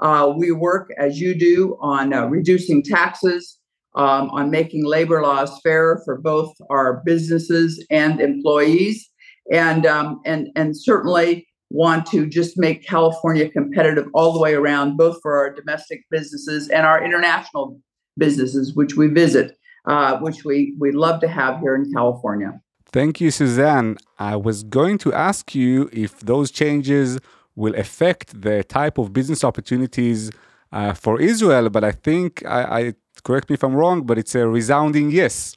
Uh, 0.00 0.32
we 0.36 0.52
work, 0.52 0.90
as 0.98 1.20
you 1.20 1.34
do, 1.34 1.76
on 1.80 2.12
uh, 2.12 2.26
reducing 2.26 2.82
taxes, 2.82 3.58
um, 3.96 4.30
on 4.30 4.50
making 4.50 4.84
labor 4.84 5.22
laws 5.22 5.58
fair 5.62 6.00
for 6.04 6.18
both 6.18 6.54
our 6.70 7.02
businesses 7.04 7.84
and 7.90 8.20
employees, 8.20 9.08
and 9.50 9.86
um, 9.86 10.20
and 10.24 10.48
and 10.54 10.76
certainly 10.76 11.48
want 11.70 12.06
to 12.06 12.26
just 12.26 12.56
make 12.56 12.86
California 12.86 13.48
competitive 13.50 14.06
all 14.14 14.32
the 14.32 14.38
way 14.38 14.54
around, 14.54 14.96
both 14.96 15.18
for 15.20 15.36
our 15.36 15.52
domestic 15.52 16.04
businesses 16.10 16.68
and 16.68 16.86
our 16.86 17.04
international 17.04 17.78
businesses, 18.16 18.74
which 18.74 18.96
we 18.96 19.06
visit, 19.08 19.56
uh, 19.84 20.18
which 20.18 20.44
we 20.44 20.74
we 20.78 20.92
love 20.92 21.20
to 21.20 21.28
have 21.28 21.60
here 21.60 21.74
in 21.74 21.92
California. 21.92 22.60
Thank 22.90 23.20
you, 23.20 23.30
Suzanne. 23.30 23.98
I 24.18 24.36
was 24.36 24.62
going 24.62 24.98
to 24.98 25.12
ask 25.12 25.54
you 25.54 25.90
if 25.92 26.20
those 26.20 26.50
changes 26.50 27.18
will 27.54 27.74
affect 27.74 28.40
the 28.40 28.64
type 28.64 28.96
of 28.98 29.12
business 29.12 29.44
opportunities 29.44 30.30
uh, 30.72 30.94
for 30.94 31.20
Israel, 31.20 31.68
but 31.70 31.84
I 31.84 31.92
think 31.92 32.44
I, 32.46 32.62
I 32.78 32.94
correct 33.24 33.50
me 33.50 33.54
if 33.54 33.62
I'm 33.62 33.74
wrong, 33.74 34.02
but 34.06 34.18
it's 34.18 34.34
a 34.34 34.46
resounding 34.46 35.10
yes. 35.10 35.56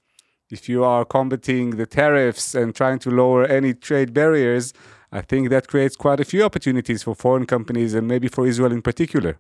If 0.50 0.68
you 0.68 0.84
are 0.84 1.06
combating 1.06 1.78
the 1.78 1.86
tariffs 1.86 2.54
and 2.54 2.76
trying 2.76 3.00
to 3.00 3.10
lower 3.10 3.46
any 3.46 3.74
trade 3.74 4.14
barriers, 4.14 4.74
I 5.12 5.22
think 5.22 5.50
that 5.50 5.68
creates 5.68 5.96
quite 5.96 6.20
a 6.20 6.26
few 6.26 6.44
opportunities 6.44 7.04
for 7.04 7.16
foreign 7.16 7.46
companies 7.46 7.94
and 7.94 8.08
maybe 8.08 8.28
for 8.28 8.46
Israel 8.46 8.72
in 8.72 8.82
particular. 8.82 9.40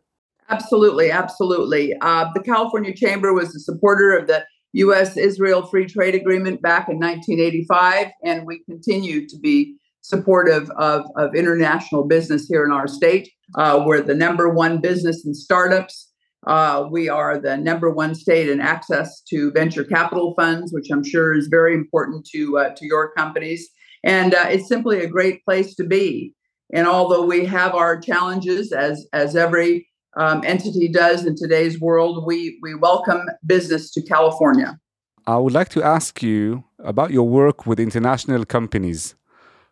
Absolutely, 0.49 1.11
absolutely. 1.11 1.95
Uh, 2.01 2.25
the 2.33 2.41
California 2.41 2.93
Chamber 2.93 3.33
was 3.33 3.55
a 3.55 3.59
supporter 3.59 4.17
of 4.17 4.27
the 4.27 4.45
U.S. 4.73 5.17
Israel 5.17 5.65
Free 5.65 5.85
Trade 5.85 6.15
Agreement 6.15 6.61
back 6.61 6.87
in 6.89 6.97
1985, 6.97 8.07
and 8.23 8.45
we 8.45 8.63
continue 8.63 9.27
to 9.27 9.37
be 9.37 9.75
supportive 10.01 10.69
of, 10.71 11.05
of 11.17 11.35
international 11.35 12.05
business 12.05 12.47
here 12.47 12.65
in 12.65 12.71
our 12.71 12.87
state. 12.87 13.29
Uh, 13.55 13.83
we're 13.85 14.01
the 14.01 14.15
number 14.15 14.49
one 14.49 14.81
business 14.81 15.25
in 15.25 15.33
startups. 15.33 16.09
Uh, 16.47 16.87
we 16.89 17.07
are 17.07 17.37
the 17.37 17.55
number 17.55 17.91
one 17.91 18.15
state 18.15 18.49
in 18.49 18.59
access 18.59 19.21
to 19.21 19.51
venture 19.51 19.83
capital 19.83 20.33
funds, 20.35 20.73
which 20.73 20.87
I'm 20.91 21.03
sure 21.03 21.37
is 21.37 21.47
very 21.47 21.75
important 21.75 22.25
to 22.33 22.57
uh, 22.57 22.69
to 22.75 22.85
your 22.85 23.13
companies. 23.13 23.69
And 24.03 24.33
uh, 24.33 24.45
it's 24.49 24.67
simply 24.67 25.01
a 25.01 25.07
great 25.07 25.45
place 25.45 25.75
to 25.75 25.83
be. 25.83 26.33
And 26.73 26.87
although 26.87 27.25
we 27.25 27.45
have 27.45 27.75
our 27.75 27.99
challenges, 27.99 28.71
as 28.71 29.05
as 29.13 29.35
every 29.35 29.87
um, 30.17 30.43
entity 30.45 30.87
does 30.87 31.25
in 31.25 31.35
today's 31.35 31.79
world, 31.79 32.25
we 32.25 32.59
we 32.61 32.75
welcome 32.75 33.21
business 33.45 33.91
to 33.91 34.01
California. 34.01 34.79
I 35.27 35.37
would 35.37 35.53
like 35.53 35.69
to 35.69 35.83
ask 35.83 36.21
you 36.23 36.63
about 36.79 37.11
your 37.11 37.27
work 37.27 37.65
with 37.65 37.79
international 37.79 38.43
companies. 38.45 39.15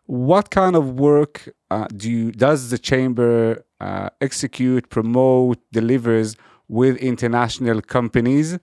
What 0.06 0.50
kind 0.50 0.76
of 0.76 0.98
work 0.98 1.48
uh, 1.70 1.86
do 1.96 2.10
you, 2.10 2.32
does 2.32 2.70
the 2.70 2.78
chamber 2.78 3.64
uh, 3.80 4.10
execute, 4.20 4.88
promote, 4.90 5.58
delivers 5.72 6.36
with 6.68 6.96
international 6.96 7.80
companies? 7.82 8.58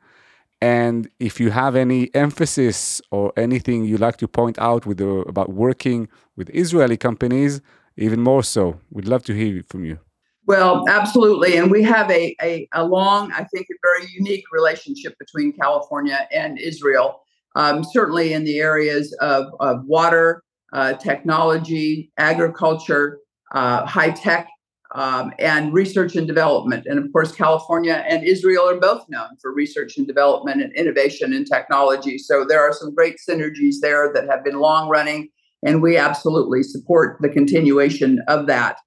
And 0.62 1.10
if 1.20 1.40
you 1.40 1.52
have 1.52 1.76
any 1.76 2.14
emphasis 2.16 3.02
or 3.12 3.32
anything 3.38 3.86
you'd 3.86 4.00
like 4.00 4.18
to 4.18 4.28
point 4.28 4.58
out 4.60 4.86
with 4.86 4.98
the, 4.98 5.08
about 5.08 5.50
working 5.50 6.08
with 6.36 6.50
Israeli 6.50 6.98
companies, 6.98 7.62
even 7.96 8.22
more 8.22 8.44
so, 8.44 8.80
we'd 8.90 9.08
love 9.08 9.24
to 9.26 9.34
hear 9.34 9.62
from 9.68 9.86
you. 9.86 10.00
Well, 10.48 10.86
absolutely. 10.88 11.58
And 11.58 11.70
we 11.70 11.84
have 11.84 12.10
a, 12.10 12.34
a, 12.42 12.70
a 12.74 12.86
long, 12.86 13.34
I 13.34 13.44
think, 13.44 13.68
a 13.70 13.76
very 13.84 14.10
unique 14.14 14.46
relationship 14.54 15.14
between 15.20 15.52
California 15.52 16.26
and 16.32 16.58
Israel, 16.58 17.22
um, 17.58 17.84
certainly 17.84 18.32
in 18.32 18.46
the 18.46 18.60
areas 18.60 19.14
of, 19.20 19.48
of 19.60 19.84
water, 19.84 20.42
uh, 20.72 20.94
technology, 20.94 22.14
agriculture, 22.18 23.20
uh, 23.52 23.86
high 23.86 24.12
tech, 24.12 24.48
um, 24.96 25.34
and 25.38 25.74
research 25.74 26.16
and 26.16 26.26
development. 26.26 26.86
And 26.86 26.98
of 26.98 27.12
course, 27.12 27.34
California 27.34 28.06
and 28.08 28.24
Israel 28.24 28.70
are 28.70 28.80
both 28.80 29.04
known 29.10 29.36
for 29.42 29.54
research 29.54 29.98
and 29.98 30.08
development 30.08 30.62
and 30.62 30.74
innovation 30.76 31.34
and 31.34 31.46
technology. 31.46 32.18
So 32.18 32.46
there 32.46 32.62
are 32.62 32.72
some 32.72 32.96
great 32.96 33.18
synergies 33.18 33.76
there 33.82 34.14
that 34.14 34.30
have 34.30 34.46
been 34.46 34.60
long 34.62 34.88
running, 34.88 35.28
and 35.66 35.82
we 35.82 35.98
absolutely 35.98 36.64
support 36.64 37.18
the 37.20 37.28
continuation 37.28 38.22
of 38.30 38.48
that. 38.48 38.78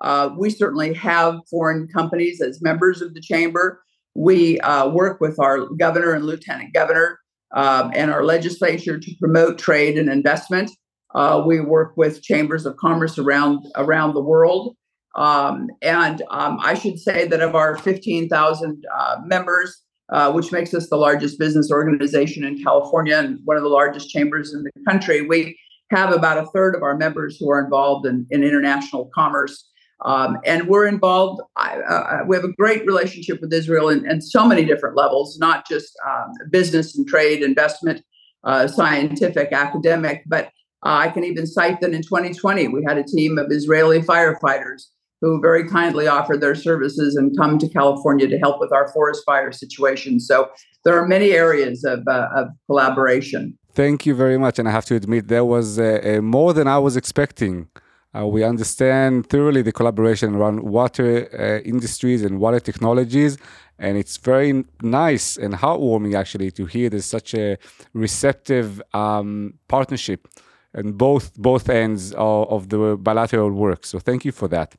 Uh, 0.00 0.30
we 0.36 0.50
certainly 0.50 0.94
have 0.94 1.40
foreign 1.50 1.88
companies 1.88 2.40
as 2.40 2.62
members 2.62 3.02
of 3.02 3.14
the 3.14 3.20
chamber. 3.20 3.82
We 4.14 4.58
uh, 4.60 4.88
work 4.88 5.20
with 5.20 5.38
our 5.38 5.66
governor 5.78 6.12
and 6.12 6.24
lieutenant 6.24 6.72
governor 6.74 7.18
um, 7.52 7.92
and 7.94 8.10
our 8.10 8.24
legislature 8.24 8.98
to 8.98 9.14
promote 9.18 9.58
trade 9.58 9.98
and 9.98 10.08
investment. 10.08 10.70
Uh, 11.14 11.42
we 11.44 11.60
work 11.60 11.96
with 11.96 12.22
chambers 12.22 12.66
of 12.66 12.76
commerce 12.76 13.18
around 13.18 13.66
around 13.76 14.14
the 14.14 14.22
world. 14.22 14.76
Um, 15.16 15.68
and 15.82 16.22
um, 16.30 16.58
I 16.62 16.74
should 16.74 16.98
say 16.98 17.26
that 17.26 17.40
of 17.40 17.56
our 17.56 17.76
15,000 17.76 18.84
uh, 18.94 19.16
members, 19.24 19.82
uh, 20.10 20.32
which 20.32 20.52
makes 20.52 20.72
us 20.72 20.88
the 20.88 20.96
largest 20.96 21.38
business 21.38 21.70
organization 21.70 22.44
in 22.44 22.62
California 22.62 23.16
and 23.16 23.40
one 23.44 23.56
of 23.56 23.64
the 23.64 23.68
largest 23.68 24.10
chambers 24.10 24.54
in 24.54 24.62
the 24.62 24.70
country, 24.88 25.26
we 25.26 25.58
have 25.90 26.12
about 26.12 26.38
a 26.38 26.46
third 26.54 26.76
of 26.76 26.82
our 26.82 26.96
members 26.96 27.36
who 27.38 27.50
are 27.50 27.62
involved 27.62 28.06
in, 28.06 28.24
in 28.30 28.44
international 28.44 29.10
commerce. 29.12 29.69
Um, 30.02 30.38
and 30.44 30.66
we're 30.66 30.86
involved, 30.86 31.42
uh, 31.56 31.78
uh, 31.88 32.18
we 32.26 32.36
have 32.36 32.44
a 32.44 32.52
great 32.52 32.86
relationship 32.86 33.40
with 33.40 33.52
Israel 33.52 33.88
in, 33.90 34.08
in 34.10 34.20
so 34.20 34.46
many 34.46 34.64
different 34.64 34.96
levels, 34.96 35.38
not 35.38 35.68
just 35.68 35.92
um, 36.06 36.32
business 36.50 36.96
and 36.96 37.06
trade, 37.06 37.42
investment, 37.42 38.02
uh, 38.44 38.66
scientific, 38.66 39.52
academic, 39.52 40.22
but 40.26 40.46
uh, 40.86 40.96
I 41.04 41.08
can 41.08 41.24
even 41.24 41.46
cite 41.46 41.80
that 41.82 41.92
in 41.92 42.02
2020, 42.02 42.68
we 42.68 42.82
had 42.86 42.96
a 42.96 43.04
team 43.04 43.36
of 43.36 43.48
Israeli 43.50 44.00
firefighters 44.00 44.84
who 45.20 45.38
very 45.40 45.68
kindly 45.68 46.06
offered 46.06 46.40
their 46.40 46.54
services 46.54 47.14
and 47.14 47.36
come 47.36 47.58
to 47.58 47.68
California 47.68 48.26
to 48.26 48.38
help 48.38 48.58
with 48.58 48.72
our 48.72 48.90
forest 48.92 49.22
fire 49.26 49.52
situation. 49.52 50.18
So 50.18 50.48
there 50.84 50.98
are 50.98 51.06
many 51.06 51.32
areas 51.32 51.84
of, 51.84 52.08
uh, 52.08 52.28
of 52.34 52.48
collaboration. 52.66 53.58
Thank 53.74 54.06
you 54.06 54.14
very 54.14 54.38
much. 54.38 54.58
And 54.58 54.66
I 54.66 54.72
have 54.72 54.86
to 54.86 54.94
admit, 54.94 55.28
there 55.28 55.44
was 55.44 55.78
uh, 55.78 56.20
more 56.22 56.54
than 56.54 56.66
I 56.66 56.78
was 56.78 56.96
expecting. 56.96 57.68
Uh, 58.16 58.26
we 58.26 58.42
understand 58.42 59.28
thoroughly 59.28 59.62
the 59.62 59.72
collaboration 59.72 60.34
around 60.34 60.62
water 60.64 61.28
uh, 61.38 61.60
industries 61.68 62.22
and 62.22 62.40
water 62.40 62.58
technologies. 62.58 63.38
And 63.78 63.96
it's 63.96 64.16
very 64.16 64.64
nice 64.82 65.36
and 65.36 65.54
heartwarming, 65.54 66.14
actually, 66.14 66.50
to 66.52 66.66
hear 66.66 66.90
there's 66.90 67.06
such 67.06 67.34
a 67.34 67.56
receptive 67.94 68.82
um, 68.92 69.54
partnership 69.68 70.28
and 70.74 70.96
both 70.96 71.34
both 71.36 71.68
ends 71.68 72.12
of, 72.12 72.48
of, 72.50 72.68
the 72.68 72.96
bilateral 72.96 73.50
work. 73.50 73.84
So 73.86 73.98
thank 73.98 74.24
you 74.24 74.32
for 74.32 74.48
that. 74.48 74.76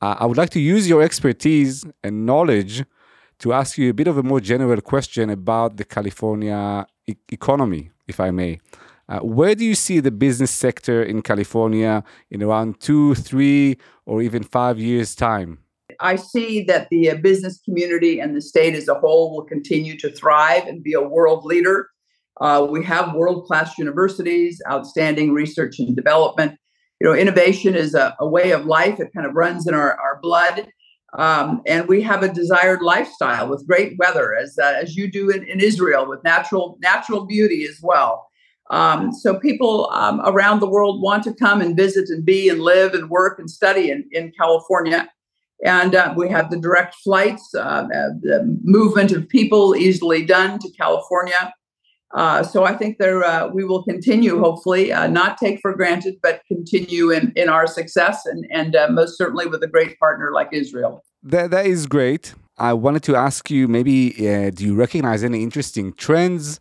Uh, 0.00 0.16
I 0.18 0.26
would 0.26 0.36
like 0.36 0.50
to 0.50 0.60
use 0.60 0.88
your 0.88 1.02
expertise 1.02 1.84
and 2.04 2.26
knowledge 2.26 2.84
to 3.40 3.52
ask 3.52 3.78
you 3.78 3.90
a 3.90 3.94
bit 3.94 4.08
of 4.08 4.18
a 4.18 4.22
more 4.22 4.40
general 4.40 4.80
question 4.80 5.30
about 5.30 5.76
the 5.76 5.84
California 5.84 6.86
e- 7.06 7.16
economy, 7.30 7.90
if 8.06 8.20
I 8.20 8.30
may. 8.30 8.60
Uh, 9.08 9.20
where 9.20 9.54
do 9.54 9.64
you 9.64 9.74
see 9.74 10.00
the 10.00 10.10
business 10.10 10.50
sector 10.50 11.02
in 11.02 11.22
California 11.22 12.04
in 12.30 12.42
around 12.42 12.80
two, 12.80 13.14
three, 13.14 13.78
or 14.04 14.20
even 14.22 14.42
five 14.42 14.78
years' 14.78 15.14
time? 15.14 15.58
I 16.00 16.16
see 16.16 16.62
that 16.64 16.88
the 16.90 17.10
uh, 17.10 17.14
business 17.16 17.60
community 17.64 18.20
and 18.20 18.36
the 18.36 18.42
state 18.42 18.74
as 18.74 18.88
a 18.88 18.94
whole 18.94 19.34
will 19.34 19.44
continue 19.44 19.96
to 19.98 20.10
thrive 20.10 20.66
and 20.66 20.82
be 20.82 20.92
a 20.92 21.00
world 21.00 21.44
leader. 21.44 21.88
Uh, 22.40 22.66
we 22.70 22.84
have 22.84 23.14
world 23.14 23.46
class 23.46 23.78
universities, 23.78 24.60
outstanding 24.70 25.32
research 25.32 25.78
and 25.78 25.96
development, 25.96 26.58
you 27.00 27.06
know, 27.06 27.14
innovation 27.14 27.74
is 27.74 27.94
a, 27.94 28.16
a 28.18 28.28
way 28.28 28.50
of 28.50 28.66
life. 28.66 28.98
It 28.98 29.12
kind 29.14 29.26
of 29.26 29.34
runs 29.34 29.66
in 29.66 29.74
our, 29.74 29.98
our 30.00 30.18
blood. 30.20 30.68
Um, 31.16 31.62
and 31.66 31.88
we 31.88 32.02
have 32.02 32.22
a 32.22 32.32
desired 32.32 32.82
lifestyle 32.82 33.48
with 33.48 33.66
great 33.66 33.96
weather, 33.98 34.34
as 34.34 34.58
uh, 34.58 34.74
as 34.82 34.94
you 34.94 35.10
do 35.10 35.30
in, 35.30 35.42
in, 35.44 35.58
Israel, 35.60 36.06
with 36.06 36.22
natural 36.22 36.76
natural 36.82 37.24
beauty 37.24 37.64
as 37.64 37.78
well. 37.82 38.27
Um, 38.70 39.12
so 39.12 39.38
people 39.38 39.88
um, 39.92 40.20
around 40.24 40.60
the 40.60 40.68
world 40.68 41.00
want 41.00 41.24
to 41.24 41.34
come 41.34 41.60
and 41.60 41.76
visit 41.76 42.10
and 42.10 42.24
be 42.24 42.48
and 42.48 42.60
live 42.60 42.94
and 42.94 43.08
work 43.08 43.38
and 43.38 43.50
study 43.50 43.90
in, 43.90 44.08
in 44.12 44.32
California. 44.38 45.08
And 45.64 45.94
uh, 45.94 46.14
we 46.16 46.28
have 46.28 46.50
the 46.50 46.58
direct 46.58 46.94
flights, 46.96 47.52
uh, 47.54 47.84
the 48.22 48.58
movement 48.62 49.10
of 49.12 49.28
people 49.28 49.74
easily 49.74 50.24
done 50.24 50.58
to 50.60 50.70
California. 50.70 51.52
Uh, 52.14 52.42
so 52.42 52.64
I 52.64 52.74
think 52.74 52.98
there 52.98 53.22
uh, 53.22 53.48
we 53.48 53.64
will 53.64 53.82
continue, 53.82 54.38
hopefully, 54.40 54.92
uh, 54.92 55.08
not 55.08 55.36
take 55.36 55.60
for 55.60 55.74
granted, 55.74 56.14
but 56.22 56.40
continue 56.48 57.10
in, 57.10 57.32
in 57.36 57.50
our 57.50 57.66
success, 57.66 58.24
and 58.24 58.46
and 58.50 58.74
uh, 58.74 58.88
most 58.90 59.18
certainly 59.18 59.46
with 59.46 59.62
a 59.62 59.66
great 59.66 59.98
partner 59.98 60.30
like 60.32 60.48
Israel. 60.52 61.04
That 61.22 61.50
that 61.50 61.66
is 61.66 61.86
great. 61.86 62.34
I 62.56 62.72
wanted 62.72 63.02
to 63.04 63.14
ask 63.14 63.50
you, 63.50 63.68
maybe, 63.68 64.14
uh, 64.26 64.50
do 64.50 64.64
you 64.64 64.74
recognize 64.74 65.22
any 65.22 65.42
interesting 65.42 65.92
trends 65.92 66.60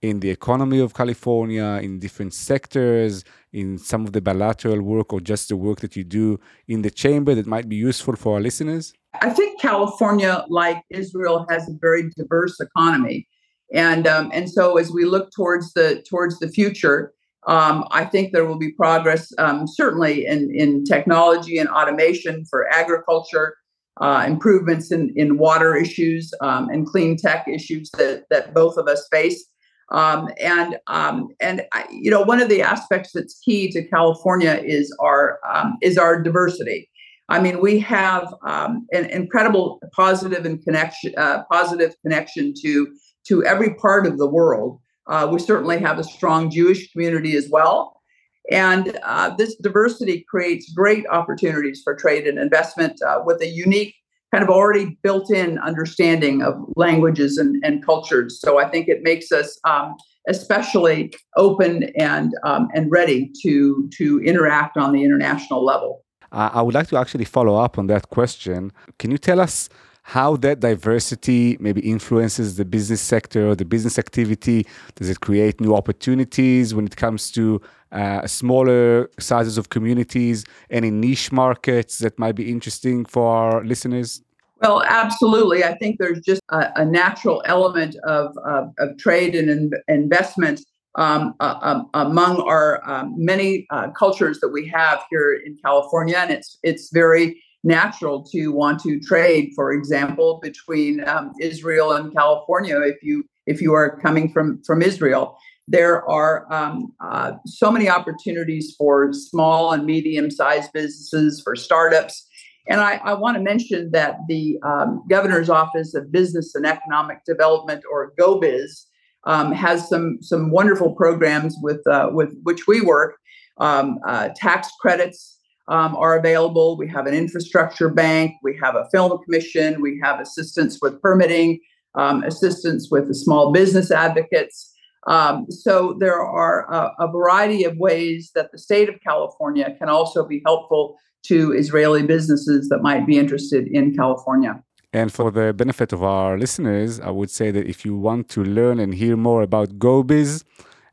in 0.00 0.20
the 0.20 0.30
economy 0.30 0.78
of 0.80 0.94
California, 0.94 1.80
in 1.82 1.98
different 1.98 2.34
sectors, 2.34 3.24
in 3.52 3.78
some 3.78 4.04
of 4.04 4.12
the 4.12 4.20
bilateral 4.20 4.80
work, 4.82 5.12
or 5.12 5.20
just 5.20 5.48
the 5.48 5.56
work 5.56 5.80
that 5.80 5.96
you 5.96 6.04
do 6.04 6.38
in 6.66 6.82
the 6.82 6.90
chamber 6.90 7.34
that 7.34 7.46
might 7.46 7.68
be 7.68 7.76
useful 7.76 8.16
for 8.16 8.34
our 8.34 8.40
listeners? 8.40 8.92
I 9.20 9.30
think 9.30 9.60
California, 9.60 10.44
like 10.48 10.82
Israel, 10.90 11.46
has 11.48 11.68
a 11.68 11.72
very 11.80 12.10
diverse 12.16 12.60
economy 12.60 13.26
and 13.72 14.06
um, 14.06 14.30
and 14.32 14.50
so 14.50 14.78
as 14.78 14.90
we 14.90 15.04
look 15.04 15.30
towards 15.30 15.72
the 15.74 16.02
towards 16.08 16.38
the 16.38 16.48
future, 16.48 17.12
um, 17.46 17.86
I 17.90 18.04
think 18.04 18.32
there 18.32 18.46
will 18.46 18.58
be 18.58 18.72
progress 18.72 19.30
um, 19.38 19.66
certainly 19.66 20.26
in 20.26 20.54
in 20.54 20.84
technology 20.84 21.58
and 21.58 21.68
automation 21.68 22.44
for 22.50 22.68
agriculture. 22.72 23.56
uh, 24.00 24.24
improvements 24.26 24.92
in, 24.92 25.12
in 25.16 25.38
water 25.38 25.74
issues 25.74 26.32
um, 26.40 26.68
and 26.68 26.86
clean 26.86 27.16
tech 27.16 27.46
issues 27.48 27.90
that, 27.98 28.24
that 28.30 28.54
both 28.54 28.76
of 28.76 28.86
us 28.86 29.08
face. 29.10 29.44
Um, 29.90 30.28
and 30.38 30.78
um, 30.86 31.28
and 31.40 31.62
I, 31.72 31.86
you 31.90 32.10
know 32.10 32.22
one 32.22 32.40
of 32.40 32.48
the 32.48 32.62
aspects 32.62 33.12
that's 33.12 33.38
key 33.38 33.70
to 33.72 33.82
California 33.88 34.60
is 34.62 34.94
our 35.00 35.40
um, 35.48 35.78
is 35.80 35.96
our 35.96 36.20
diversity. 36.22 36.90
I 37.30 37.40
mean, 37.40 37.60
we 37.60 37.78
have 37.80 38.34
um, 38.42 38.86
an 38.92 39.06
incredible 39.06 39.80
positive 39.92 40.44
and 40.44 40.62
connection 40.62 41.14
uh, 41.16 41.44
positive 41.50 41.94
connection 42.02 42.52
to 42.62 42.88
to 43.28 43.44
every 43.44 43.74
part 43.74 44.06
of 44.06 44.18
the 44.18 44.28
world. 44.28 44.80
Uh, 45.06 45.28
we 45.32 45.38
certainly 45.38 45.78
have 45.78 45.98
a 45.98 46.04
strong 46.04 46.50
Jewish 46.50 46.92
community 46.92 47.34
as 47.34 47.48
well, 47.50 48.02
and 48.50 48.98
uh, 49.02 49.34
this 49.36 49.56
diversity 49.56 50.24
creates 50.28 50.70
great 50.72 51.06
opportunities 51.10 51.80
for 51.82 51.94
trade 51.94 52.26
and 52.26 52.38
investment 52.38 53.00
uh, 53.02 53.22
with 53.24 53.40
a 53.40 53.48
unique 53.48 53.94
kind 54.32 54.44
of 54.44 54.50
already 54.50 54.98
built 55.02 55.30
in 55.32 55.58
understanding 55.58 56.42
of 56.42 56.54
languages 56.76 57.38
and, 57.38 57.62
and 57.64 57.84
cultures. 57.84 58.40
So 58.40 58.58
I 58.58 58.68
think 58.68 58.88
it 58.88 59.02
makes 59.02 59.32
us 59.32 59.58
um, 59.64 59.94
especially 60.28 61.12
open 61.36 61.84
and 61.96 62.32
um, 62.44 62.68
and 62.74 62.90
ready 62.90 63.30
to 63.42 63.88
to 63.96 64.20
interact 64.22 64.76
on 64.76 64.92
the 64.92 65.02
international 65.04 65.64
level. 65.64 66.04
I 66.30 66.60
would 66.60 66.74
like 66.74 66.88
to 66.88 66.98
actually 66.98 67.24
follow 67.24 67.56
up 67.56 67.78
on 67.78 67.86
that 67.86 68.10
question. 68.10 68.70
Can 68.98 69.10
you 69.10 69.16
tell 69.16 69.40
us 69.40 69.70
how 70.02 70.36
that 70.36 70.60
diversity 70.60 71.56
maybe 71.58 71.80
influences 71.80 72.56
the 72.56 72.66
business 72.66 73.00
sector 73.00 73.48
or 73.48 73.54
the 73.54 73.64
business 73.64 73.98
activity? 73.98 74.66
Does 74.96 75.08
it 75.08 75.20
create 75.20 75.58
new 75.60 75.74
opportunities 75.74 76.74
when 76.74 76.84
it 76.84 76.96
comes 76.96 77.30
to 77.32 77.62
uh, 77.92 78.26
smaller 78.26 79.10
sizes 79.18 79.58
of 79.58 79.68
communities? 79.70 80.44
Any 80.70 80.90
niche 80.90 81.32
markets 81.32 81.98
that 81.98 82.18
might 82.18 82.34
be 82.34 82.50
interesting 82.50 83.04
for 83.04 83.26
our 83.28 83.64
listeners? 83.64 84.22
Well, 84.60 84.82
absolutely. 84.82 85.62
I 85.62 85.76
think 85.76 85.98
there's 85.98 86.20
just 86.20 86.42
a, 86.50 86.72
a 86.76 86.84
natural 86.84 87.42
element 87.44 87.94
of, 88.04 88.36
of, 88.44 88.72
of 88.78 88.98
trade 88.98 89.34
and 89.36 89.48
in, 89.48 89.70
investment 89.86 90.60
um, 90.96 91.34
uh, 91.38 91.58
um, 91.62 91.88
among 91.94 92.40
our 92.40 92.82
um, 92.88 93.14
many 93.16 93.66
uh, 93.70 93.88
cultures 93.90 94.40
that 94.40 94.48
we 94.48 94.66
have 94.68 95.04
here 95.10 95.32
in 95.32 95.56
California, 95.64 96.16
and 96.18 96.32
it's 96.32 96.58
it's 96.64 96.90
very 96.92 97.40
natural 97.62 98.24
to 98.32 98.48
want 98.48 98.80
to 98.80 98.98
trade, 99.00 99.52
for 99.54 99.72
example, 99.72 100.40
between 100.42 101.06
um, 101.06 101.32
Israel 101.40 101.92
and 101.92 102.12
California. 102.12 102.80
If 102.80 102.96
you 103.02 103.24
if 103.46 103.62
you 103.62 103.74
are 103.74 103.98
coming 104.00 104.32
from 104.32 104.60
from 104.64 104.82
Israel, 104.82 105.38
there 105.68 106.08
are 106.08 106.50
um, 106.52 106.94
uh, 107.00 107.32
so 107.44 107.70
many 107.70 107.88
opportunities 107.90 108.74
for 108.78 109.12
small 109.12 109.72
and 109.72 109.84
medium 109.84 110.30
sized 110.30 110.72
businesses, 110.72 111.42
for 111.42 111.54
startups. 111.54 112.26
And 112.68 112.80
I, 112.80 113.00
I 113.04 113.14
want 113.14 113.36
to 113.36 113.42
mention 113.42 113.90
that 113.92 114.16
the 114.28 114.58
um, 114.62 115.04
Governor's 115.08 115.50
Office 115.50 115.94
of 115.94 116.10
Business 116.10 116.54
and 116.54 116.66
Economic 116.66 117.24
Development, 117.24 117.82
or 117.90 118.12
GoBiz, 118.18 118.86
um, 119.24 119.52
has 119.52 119.88
some 119.88 120.18
some 120.22 120.50
wonderful 120.50 120.94
programs 120.94 121.54
with 121.62 121.86
uh, 121.86 122.08
with 122.12 122.34
which 122.44 122.66
we 122.66 122.80
work. 122.80 123.16
Um, 123.58 123.98
uh, 124.06 124.30
tax 124.36 124.68
credits 124.80 125.38
um, 125.68 125.96
are 125.96 126.16
available. 126.16 126.78
We 126.78 126.88
have 126.88 127.06
an 127.06 127.14
infrastructure 127.14 127.90
bank. 127.90 128.32
We 128.42 128.58
have 128.62 128.74
a 128.74 128.88
film 128.90 129.18
commission. 129.24 129.82
We 129.82 130.00
have 130.02 130.20
assistance 130.20 130.78
with 130.80 131.00
permitting, 131.02 131.60
um, 131.94 132.22
assistance 132.22 132.88
with 132.90 133.08
the 133.08 133.14
small 133.14 133.52
business 133.52 133.90
advocates. 133.90 134.72
Um, 135.06 135.46
so 135.48 135.96
there 135.98 136.20
are 136.20 136.70
a, 136.72 137.06
a, 137.06 137.10
variety 137.10 137.64
of 137.64 137.76
ways 137.76 138.32
that 138.34 138.50
the 138.52 138.58
state 138.58 138.88
of 138.88 138.96
California 139.00 139.74
can 139.78 139.88
also 139.88 140.26
be 140.26 140.42
helpful 140.44 140.98
to 141.26 141.52
Israeli 141.52 142.02
businesses 142.02 142.68
that 142.68 142.82
might 142.82 143.06
be 143.06 143.16
interested 143.18 143.68
in 143.68 143.94
California. 143.94 144.62
And 144.92 145.12
for 145.12 145.30
the 145.30 145.52
benefit 145.52 145.92
of 145.92 146.02
our 146.02 146.38
listeners, 146.38 146.98
I 147.00 147.10
would 147.10 147.30
say 147.30 147.50
that 147.50 147.66
if 147.66 147.84
you 147.84 147.96
want 147.96 148.28
to 148.30 148.42
learn 148.42 148.80
and 148.80 148.94
hear 148.94 149.16
more 149.16 149.42
about 149.42 149.78
GoBiz 149.78 150.44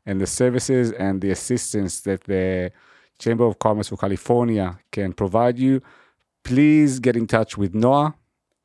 and 0.04 0.20
the 0.20 0.26
services 0.26 0.92
and 0.92 1.20
the 1.20 1.30
assistance 1.30 2.00
that 2.02 2.24
the 2.24 2.72
Chamber 3.18 3.44
of 3.46 3.58
Commerce 3.58 3.88
for 3.88 3.96
California 3.96 4.78
can 4.92 5.14
provide 5.14 5.58
you, 5.58 5.80
please 6.44 7.00
get 7.00 7.16
in 7.16 7.26
touch 7.26 7.56
with 7.56 7.74
Noah, 7.74 8.14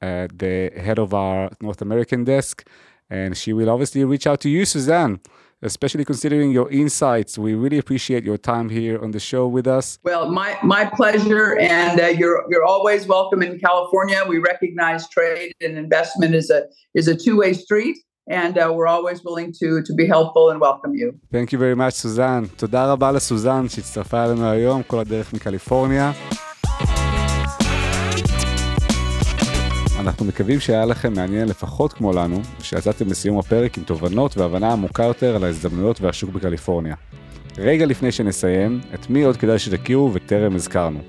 uh, 0.01 0.27
the 0.33 0.71
head 0.75 0.99
of 0.99 1.13
our 1.13 1.49
North 1.61 1.81
American 1.81 2.25
desk, 2.25 2.67
and 3.10 3.36
she 3.36 3.52
will 3.52 3.70
obviously 3.70 4.04
reach 4.04 4.26
out 4.26 4.40
to 4.40 4.48
you, 4.48 4.64
Suzanne 4.64 5.20
especially 5.62 6.04
considering 6.04 6.50
your 6.50 6.70
insights. 6.70 7.38
We 7.38 7.54
really 7.54 7.78
appreciate 7.78 8.24
your 8.24 8.38
time 8.38 8.68
here 8.68 9.02
on 9.02 9.10
the 9.10 9.20
show 9.20 9.46
with 9.46 9.66
us. 9.66 9.98
Well, 10.04 10.30
my 10.30 10.56
my 10.62 10.84
pleasure, 10.84 11.58
and 11.58 12.00
uh, 12.00 12.06
you're 12.06 12.44
you're 12.50 12.64
always 12.64 13.06
welcome 13.06 13.42
in 13.42 13.58
California. 13.58 14.22
We 14.26 14.38
recognize 14.38 15.08
trade 15.08 15.52
and 15.60 15.76
investment 15.78 16.34
is 16.34 16.50
a 16.50 16.60
is 16.94 17.08
a 17.08 17.16
two 17.16 17.36
way 17.38 17.52
street. 17.52 17.98
And 18.28 18.58
uh, 18.58 18.72
we're 18.74 18.88
always 18.88 19.22
willing 19.22 19.52
to, 19.60 19.82
to 19.82 19.92
be 19.94 20.04
helpful 20.04 20.50
and 20.50 20.60
welcome 20.60 20.96
you. 20.96 21.08
Thank 21.30 21.52
you 21.52 21.58
very 21.60 21.76
much, 21.76 21.94
סוזן. 21.94 22.44
תודה 22.56 22.92
רבה 22.92 23.12
לסוזן 23.12 23.68
שהצטרפה 23.68 24.24
אלינו 24.24 24.50
היום, 24.50 24.82
כל 24.82 24.98
הדרך 24.98 25.32
מקליפורניה. 25.32 26.12
אנחנו 30.01 30.25
מקווים 30.25 30.59
שהיה 30.59 30.85
לכם 30.85 31.13
מעניין 31.13 31.47
לפחות 31.47 31.93
כמו 31.93 32.13
לנו, 32.13 32.41
שיצאתם 32.61 33.07
לסיום 33.07 33.39
הפרק 33.39 33.77
עם 33.77 33.83
תובנות 33.83 34.37
והבנה 34.37 34.71
עמוקה 34.71 35.03
יותר 35.03 35.35
על 35.35 35.43
ההזדמנויות 35.43 36.01
והשוק 36.01 36.29
בקליפורניה. 36.29 36.95
רגע 37.57 37.85
לפני 37.85 38.11
שנסיים, 38.11 38.81
את 38.93 39.09
מי 39.09 39.23
עוד 39.23 39.37
כדאי 39.37 39.59
שתכירו 39.59 40.13
וטרם 40.13 40.55
הזכרנו. 40.55 40.99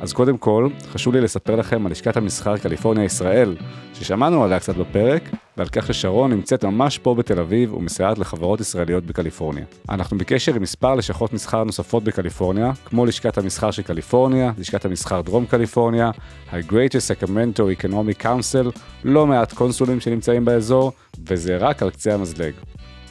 אז 0.00 0.12
קודם 0.12 0.38
כל, 0.38 0.68
חשוב 0.92 1.14
לי 1.14 1.20
לספר 1.20 1.56
לכם 1.56 1.86
על 1.86 1.92
לשכת 1.92 2.16
המסחר 2.16 2.56
קליפורניה 2.56 3.04
ישראל, 3.04 3.56
ששמענו 3.94 4.44
עליה 4.44 4.60
קצת 4.60 4.76
בפרק, 4.76 5.22
ועל 5.56 5.68
כך 5.68 5.86
ששרון 5.86 6.32
נמצאת 6.32 6.64
ממש 6.64 6.98
פה 6.98 7.14
בתל 7.14 7.40
אביב 7.40 7.74
ומסייעת 7.74 8.18
לחברות 8.18 8.60
ישראליות 8.60 9.04
בקליפורניה. 9.04 9.64
אנחנו 9.88 10.18
בקשר 10.18 10.54
עם 10.54 10.62
מספר 10.62 10.94
לשכות 10.94 11.32
מסחר 11.32 11.64
נוספות 11.64 12.04
בקליפורניה, 12.04 12.72
כמו 12.84 13.06
לשכת 13.06 13.38
המסחר 13.38 13.70
של 13.70 13.82
קליפורניה, 13.82 14.52
לשכת 14.58 14.84
המסחר 14.84 15.20
דרום 15.20 15.46
קליפורניה, 15.46 16.10
ה-Greater 16.50 17.22
Sacramento 17.22 17.82
Economic 17.82 18.22
Council, 18.22 18.78
לא 19.04 19.26
מעט 19.26 19.52
קונסולים 19.52 20.00
שנמצאים 20.00 20.44
באזור, 20.44 20.92
וזה 21.28 21.56
רק 21.56 21.82
על 21.82 21.90
קצה 21.90 22.14
המזלג. 22.14 22.52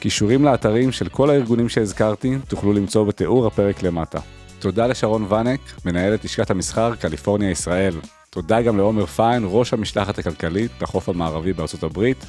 קישורים 0.00 0.44
לאתרים 0.44 0.92
של 0.92 1.08
כל 1.08 1.30
הארגונים 1.30 1.68
שהזכרתי 1.68 2.38
תוכלו 2.48 2.72
למצוא 2.72 3.04
בתיאור 3.04 3.46
הפרק 3.46 3.82
למטה. 3.82 4.18
תודה 4.58 4.86
לשרון 4.86 5.26
ואנק, 5.28 5.60
מנהלת 5.84 6.24
לשכת 6.24 6.50
המסחר 6.50 6.94
קליפורניה 6.94 7.50
ישראל. 7.50 7.94
תודה 8.30 8.62
גם 8.62 8.76
לעומר 8.76 9.06
פיין, 9.06 9.42
ראש 9.46 9.72
המשלחת 9.72 10.18
הכלכלית 10.18 10.70
לחוף 10.82 11.08
המערבי 11.08 11.52
בארצות 11.52 11.82
הברית. 11.82 12.26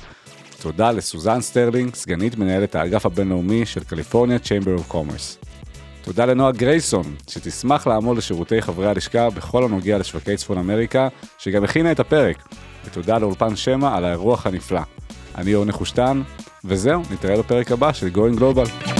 תודה 0.62 0.92
לסוזן 0.92 1.42
סטרלינג, 1.42 1.96
סגנית 1.96 2.38
מנהלת 2.38 2.76
האגף 2.76 3.06
הבינלאומי 3.06 3.66
של 3.66 3.84
קליפורניה 3.84 4.38
Chamber 4.38 4.80
of 4.80 4.94
Commerce. 4.94 5.46
תודה 6.02 6.26
לנועה 6.26 6.52
גרייסון, 6.52 7.16
שתשמח 7.28 7.88
לעמוד 7.88 8.18
לשירותי 8.18 8.62
חברי 8.62 8.88
הלשכה 8.88 9.30
בכל 9.30 9.64
הנוגע 9.64 9.98
לשווקי 9.98 10.38
צפון 10.38 10.58
אמריקה, 10.58 11.08
שגם 11.38 11.64
הכינה 11.64 11.92
את 11.92 12.00
הפרק. 12.00 12.38
ותודה 12.86 13.18
לאולפן 13.18 13.56
שמע 13.56 13.98
על 13.98 14.06
האירוח 14.06 14.46
הנפלא. 14.46 14.82
אני 15.36 15.56
אור 15.56 15.66
נחושתן, 15.66 16.22
וזהו, 16.66 17.02
נתראה 17.12 17.38
בפרק 17.38 17.72
הבא 17.72 17.94
של 17.94 18.10
Going 18.16 18.40
Global. 18.40 18.99